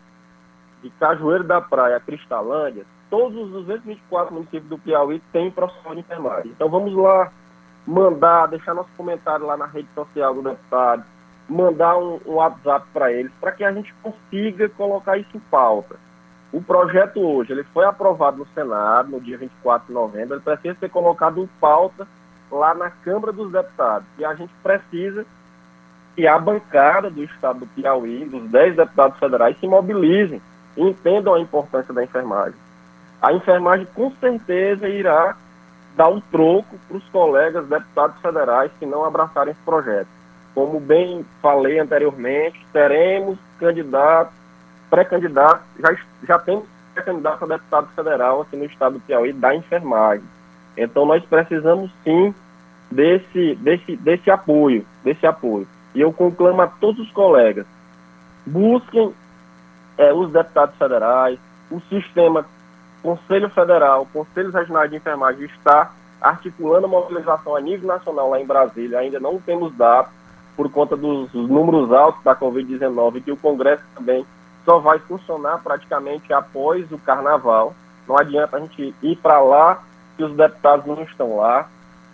de 0.83 0.91
Cajueiro 0.91 1.43
da 1.43 1.59
Praia 1.59 1.99
Cristalândia, 1.99 2.85
todos 3.09 3.35
os 3.35 3.51
224 3.65 4.31
municípios 4.31 4.69
do 4.69 4.77
Piauí 4.77 5.19
têm 5.33 5.49
profissional 5.49 5.95
de 5.95 6.01
enfermagem. 6.01 6.51
Então 6.51 6.69
vamos 6.69 6.93
lá 6.93 7.31
mandar, 7.87 8.45
deixar 8.45 8.75
nosso 8.75 8.91
comentário 8.95 9.47
lá 9.47 9.57
na 9.57 9.65
rede 9.65 9.89
social 9.95 10.35
do 10.35 10.43
deputado, 10.43 11.03
mandar 11.49 11.97
um, 11.97 12.19
um 12.27 12.33
WhatsApp 12.33 12.85
para 12.93 13.11
eles, 13.11 13.31
para 13.41 13.53
que 13.53 13.63
a 13.63 13.71
gente 13.71 13.91
consiga 14.03 14.69
colocar 14.69 15.17
isso 15.17 15.35
em 15.35 15.39
pauta. 15.39 15.95
O 16.55 16.61
projeto 16.61 17.19
hoje, 17.19 17.51
ele 17.51 17.65
foi 17.65 17.83
aprovado 17.83 18.37
no 18.37 18.47
Senado, 18.55 19.11
no 19.11 19.19
dia 19.19 19.37
24 19.37 19.87
de 19.89 19.93
novembro, 19.93 20.35
ele 20.35 20.41
precisa 20.41 20.73
ser 20.79 20.89
colocado 20.89 21.43
em 21.43 21.47
pauta 21.59 22.07
lá 22.49 22.73
na 22.73 22.89
Câmara 22.89 23.33
dos 23.33 23.51
Deputados. 23.51 24.07
E 24.17 24.23
a 24.23 24.33
gente 24.35 24.53
precisa 24.63 25.25
que 26.15 26.25
a 26.25 26.39
bancada 26.39 27.09
do 27.09 27.25
Estado 27.25 27.59
do 27.59 27.67
Piauí, 27.67 28.23
dos 28.23 28.49
10 28.49 28.77
deputados 28.77 29.19
federais, 29.19 29.59
se 29.59 29.67
mobilizem 29.67 30.41
e 30.77 30.81
entendam 30.81 31.33
a 31.33 31.41
importância 31.41 31.93
da 31.93 32.01
enfermagem. 32.01 32.57
A 33.21 33.33
enfermagem, 33.33 33.85
com 33.93 34.09
certeza, 34.11 34.87
irá 34.87 35.35
dar 35.97 36.07
um 36.07 36.21
troco 36.21 36.77
para 36.87 36.95
os 36.95 37.03
colegas 37.09 37.67
deputados 37.67 38.17
federais 38.21 38.71
que 38.79 38.85
não 38.85 39.03
abraçarem 39.03 39.51
esse 39.51 39.61
projeto. 39.65 40.07
Como 40.53 40.79
bem 40.79 41.25
falei 41.41 41.79
anteriormente, 41.79 42.65
teremos 42.71 43.37
candidatos, 43.59 44.44
pré-candidatos, 44.95 45.61
já, 45.77 45.97
já 46.25 46.39
temos 46.39 46.63
pré-candidato 46.93 47.43
a 47.43 47.47
deputado 47.47 47.87
federal 47.93 48.41
aqui 48.41 48.55
no 48.55 48.63
estado 48.63 48.93
do 48.93 49.01
Piauí 49.01 49.33
da 49.33 49.53
enfermagem. 49.53 50.23
Então 50.77 51.05
nós 51.05 51.21
precisamos 51.25 51.91
sim 52.01 52.33
desse, 52.89 53.55
desse, 53.55 53.97
desse 53.97 54.31
apoio, 54.31 54.85
desse 55.03 55.27
apoio. 55.27 55.67
E 55.93 55.99
eu 55.99 56.13
conclamo 56.13 56.61
a 56.61 56.67
todos 56.67 57.05
os 57.05 57.11
colegas, 57.11 57.65
busquem 58.45 59.13
é, 59.97 60.13
os 60.13 60.31
deputados 60.31 60.77
federais, 60.77 61.37
o 61.69 61.81
sistema 61.89 62.45
Conselho 63.03 63.49
Federal, 63.49 64.07
Conselhos 64.13 64.53
Regionais 64.53 64.89
de 64.89 64.95
Enfermagem 64.95 65.45
está 65.45 65.91
articulando 66.21 66.85
a 66.85 66.89
mobilização 66.89 67.53
a 67.53 67.59
nível 67.59 67.87
nacional 67.87 68.29
lá 68.29 68.39
em 68.39 68.45
Brasília, 68.45 68.99
ainda 68.99 69.19
não 69.19 69.39
temos 69.41 69.75
dados, 69.75 70.11
por 70.55 70.71
conta 70.71 70.95
dos 70.95 71.33
números 71.33 71.91
altos 71.91 72.23
da 72.23 72.33
Covid-19, 72.33 73.21
que 73.21 73.31
o 73.31 73.37
Congresso 73.37 73.83
também 73.93 74.25
só 74.65 74.79
vai 74.79 74.99
funcionar 74.99 75.59
praticamente 75.63 76.33
após 76.33 76.91
o 76.91 76.97
Carnaval. 76.97 77.73
Não 78.07 78.17
adianta 78.17 78.57
a 78.57 78.59
gente 78.59 78.93
ir 79.01 79.15
para 79.17 79.39
lá 79.39 79.81
se 80.17 80.23
os 80.23 80.35
deputados 80.35 80.85
não 80.85 81.01
estão 81.03 81.37
lá. 81.37 81.69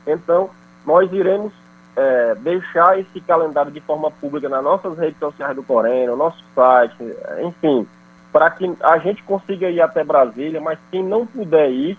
Então, 0.06 0.50
nós 0.86 1.12
iremos 1.12 1.54
é, 1.96 2.36
deixar 2.36 3.00
esse 3.00 3.20
calendário 3.22 3.72
de 3.72 3.80
forma 3.82 4.12
pública 4.12 4.50
nas 4.50 4.64
nossas 4.64 4.98
redes 4.98 5.20
sociais 5.20 5.56
do 5.56 5.64
Corém, 5.64 6.08
no 6.08 6.16
nosso 6.16 6.44
site, 6.54 6.96
enfim, 7.42 7.88
para 8.32 8.50
que 8.50 8.72
a 8.82 8.98
gente 8.98 9.24
consiga 9.24 9.70
ir 9.70 9.82
até 9.82 10.04
Brasília, 10.04 10.62
mas 10.62 10.80
quem 10.90 11.04
não 11.04 11.26
puder 11.26 11.70
ir, 11.70 11.98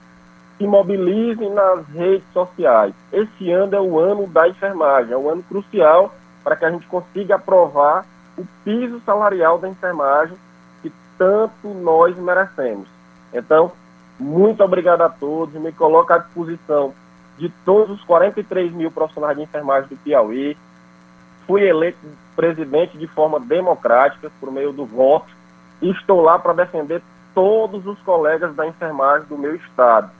se 0.58 0.66
mobilize 0.66 1.48
nas 1.48 1.86
redes 1.88 2.26
sociais. 2.32 2.94
Esse 3.12 3.50
ano 3.50 3.74
é 3.74 3.80
o 3.80 3.98
ano 3.98 4.26
da 4.26 4.48
enfermagem, 4.48 5.12
é 5.12 5.16
um 5.16 5.28
ano 5.28 5.42
crucial 5.42 6.14
para 6.44 6.56
que 6.56 6.64
a 6.64 6.70
gente 6.70 6.86
consiga 6.86 7.36
aprovar 7.36 8.04
o 8.42 8.48
piso 8.64 9.00
salarial 9.06 9.58
da 9.58 9.68
enfermagem 9.68 10.36
que 10.82 10.92
tanto 11.16 11.68
nós 11.68 12.16
merecemos. 12.16 12.88
Então, 13.32 13.72
muito 14.18 14.62
obrigado 14.62 15.02
a 15.02 15.08
todos, 15.08 15.54
me 15.54 15.72
coloco 15.72 16.12
à 16.12 16.18
disposição 16.18 16.92
de 17.38 17.48
todos 17.64 17.98
os 17.98 18.04
43 18.04 18.72
mil 18.72 18.90
profissionais 18.90 19.36
de 19.36 19.44
enfermagem 19.44 19.88
do 19.88 19.96
Piauí. 19.96 20.56
Fui 21.46 21.62
eleito 21.62 21.98
presidente 22.36 22.96
de 22.98 23.06
forma 23.06 23.40
democrática, 23.40 24.30
por 24.38 24.50
meio 24.50 24.72
do 24.72 24.84
voto, 24.84 25.26
e 25.80 25.90
estou 25.90 26.20
lá 26.20 26.38
para 26.38 26.52
defender 26.52 27.02
todos 27.34 27.86
os 27.86 27.98
colegas 28.00 28.54
da 28.54 28.66
enfermagem 28.66 29.26
do 29.26 29.38
meu 29.38 29.56
estado, 29.56 30.10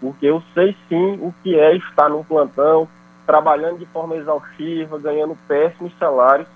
porque 0.00 0.26
eu 0.26 0.42
sei 0.54 0.76
sim 0.88 1.18
o 1.20 1.34
que 1.42 1.58
é 1.58 1.74
estar 1.76 2.08
num 2.08 2.22
plantão, 2.22 2.86
trabalhando 3.26 3.78
de 3.78 3.86
forma 3.86 4.16
exaustiva, 4.16 4.98
ganhando 4.98 5.36
péssimos 5.46 5.92
salários. 5.98 6.48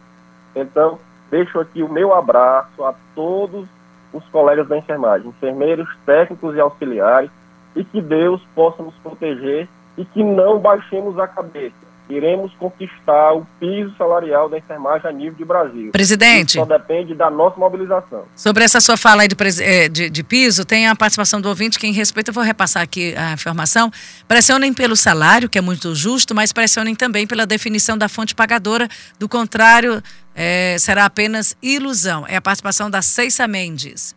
Então, 0.55 0.99
deixo 1.33 1.59
aqui 1.59 1.83
o 1.83 1.88
meu 1.88 2.14
abraço 2.14 2.85
a 2.85 2.95
todos 3.14 3.66
os 4.12 4.25
colegas 4.29 4.68
da 4.68 4.77
enfermagem, 4.77 5.29
enfermeiros, 5.29 5.88
técnicos 6.05 6.55
e 6.55 6.61
auxiliares, 6.61 7.31
e 7.75 7.83
que 7.83 8.03
Deus 8.03 8.42
possa 8.55 8.83
nos 8.83 8.95
proteger 8.97 9.66
e 9.97 10.05
que 10.05 10.23
não 10.23 10.59
baixemos 10.59 11.18
a 11.18 11.27
cabeça 11.27 11.91
iremos 12.09 12.53
conquistar 12.55 13.33
o 13.33 13.47
piso 13.59 13.95
salarial 13.97 14.49
da 14.49 14.59
enfermagem 14.59 15.09
a 15.09 15.12
nível 15.12 15.35
de 15.35 15.45
Brasil. 15.45 15.93
Presidente. 15.93 16.59
Isso 16.59 16.59
só 16.59 16.65
depende 16.65 17.15
da 17.15 17.31
nossa 17.31 17.59
mobilização. 17.59 18.25
Sobre 18.35 18.65
essa 18.65 18.81
sua 18.81 18.97
fala 18.97 19.23
aí 19.23 19.29
de, 19.29 19.37
eh, 19.62 19.88
de, 19.88 20.11
de 20.11 20.23
piso, 20.25 20.65
tem 20.65 20.88
a 20.88 20.97
participação 20.97 21.41
do 21.41 21.49
ouvinte, 21.49 21.79
quem 21.79 21.93
respeita, 21.93 22.31
eu 22.31 22.35
vou 22.35 22.43
repassar 22.43 22.83
aqui 22.83 23.15
a 23.17 23.33
informação. 23.33 23.91
Pressionem 24.27 24.75
pelo 24.75 24.97
salário, 24.97 25.49
que 25.49 25.59
é 25.59 25.62
muito 25.62 25.95
justo, 25.95 26.35
mas 26.35 26.53
pressionem 26.53 26.95
também 26.95 27.27
pela 27.27 27.47
definição 27.47 27.97
da 27.97 28.09
fonte 28.09 28.35
pagadora. 28.35 28.88
Do 29.19 29.29
contrário, 29.29 30.03
é, 30.35 30.77
será 30.79 31.05
apenas 31.05 31.57
ilusão. 31.62 32.27
É 32.29 32.37
a 32.37 32.43
participação 32.43 32.91
da 32.91 33.01
Ceissa 33.01 33.47
Mendes. 33.47 34.15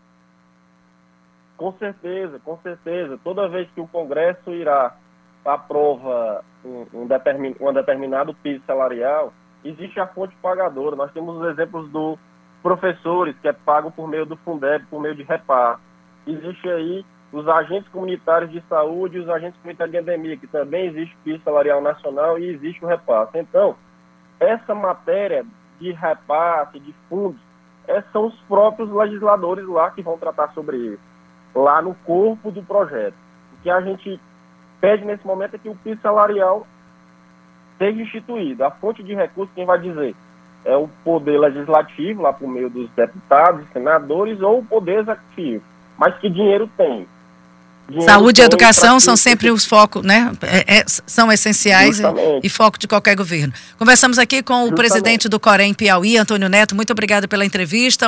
Com 1.57 1.73
certeza, 1.79 2.39
com 2.43 2.57
certeza. 2.61 3.17
Toda 3.23 3.47
vez 3.47 3.67
que 3.73 3.79
o 3.79 3.87
Congresso 3.87 4.51
irá 4.51 4.93
aprova 5.45 6.43
um, 6.93 7.07
determin, 7.07 7.55
um 7.59 7.71
determinado 7.71 8.33
piso 8.35 8.63
salarial, 8.65 9.31
existe 9.63 9.99
a 9.99 10.07
fonte 10.07 10.35
pagadora. 10.41 10.95
Nós 10.95 11.11
temos 11.11 11.37
os 11.37 11.47
exemplos 11.47 11.89
dos 11.91 12.17
professores, 12.61 13.35
que 13.39 13.47
é 13.47 13.53
pago 13.53 13.91
por 13.91 14.07
meio 14.07 14.25
do 14.25 14.35
Fundeb, 14.37 14.85
por 14.89 15.01
meio 15.01 15.15
de 15.15 15.23
repar. 15.23 15.79
Existe 16.25 16.67
aí 16.69 17.05
os 17.31 17.47
agentes 17.47 17.87
comunitários 17.89 18.51
de 18.51 18.61
saúde 18.69 19.19
os 19.19 19.29
agentes 19.29 19.59
comunitários 19.61 19.91
de 19.91 20.01
endemia, 20.01 20.37
que 20.37 20.47
também 20.47 20.87
existe 20.87 21.15
piso 21.23 21.43
salarial 21.43 21.81
nacional 21.81 22.39
e 22.39 22.49
existe 22.49 22.83
o 22.83 22.87
repasse. 22.87 23.37
Então, 23.37 23.75
essa 24.39 24.73
matéria 24.73 25.45
de 25.79 25.91
repasse, 25.91 26.79
de 26.79 26.93
fundos, 27.09 27.39
é, 27.87 28.01
são 28.11 28.27
os 28.27 28.35
próprios 28.47 28.89
legisladores 28.91 29.67
lá 29.67 29.91
que 29.91 30.01
vão 30.01 30.17
tratar 30.17 30.51
sobre 30.53 30.77
isso, 30.77 30.99
lá 31.53 31.81
no 31.81 31.93
corpo 31.93 32.51
do 32.51 32.63
projeto. 32.63 33.15
O 33.53 33.61
que 33.61 33.69
a 33.69 33.81
gente 33.81 34.19
pede 34.81 35.05
nesse 35.05 35.25
momento 35.25 35.55
é 35.55 35.59
que 35.59 35.69
o 35.69 35.75
piso 35.75 35.99
salarial 36.01 36.65
seja 37.77 38.01
instituído. 38.01 38.63
A 38.63 38.71
fonte 38.71 39.03
de 39.03 39.13
recursos, 39.13 39.53
quem 39.55 39.65
vai 39.65 39.79
dizer? 39.79 40.15
É 40.63 40.75
o 40.75 40.89
poder 41.03 41.39
legislativo, 41.39 42.23
lá 42.23 42.33
por 42.33 42.47
meio 42.47 42.69
dos 42.69 42.89
deputados, 42.91 43.65
senadores, 43.71 44.41
ou 44.41 44.59
o 44.59 44.65
poder 44.65 44.99
executivo. 45.01 45.63
Mas 45.97 46.17
que 46.17 46.29
dinheiro 46.29 46.69
tem? 46.75 47.07
Dinheiro 47.87 48.11
Saúde 48.11 48.41
e 48.41 48.43
educação 48.43 48.99
são 48.99 49.15
sempre 49.15 49.51
os 49.51 49.63
focos, 49.63 50.03
né? 50.03 50.31
É, 50.41 50.77
é, 50.79 50.83
são 50.87 51.31
essenciais 51.31 51.99
e, 51.99 52.03
e, 52.43 52.49
foco 52.49 52.79
de 52.79 52.87
qualquer 52.87 53.15
governo. 53.15 53.53
Conversamos 53.77 54.17
aqui 54.17 54.41
com 54.41 54.53
o 54.53 54.57
Justamente. 54.57 54.75
presidente 54.75 55.29
do 55.29 55.39
Corém 55.39 55.71
Piauí, 55.71 56.17
Antônio 56.17 56.49
Neto. 56.49 56.75
Muito 56.75 56.91
obrigado 56.91 57.27
pela 57.27 57.45
entrevista. 57.45 58.03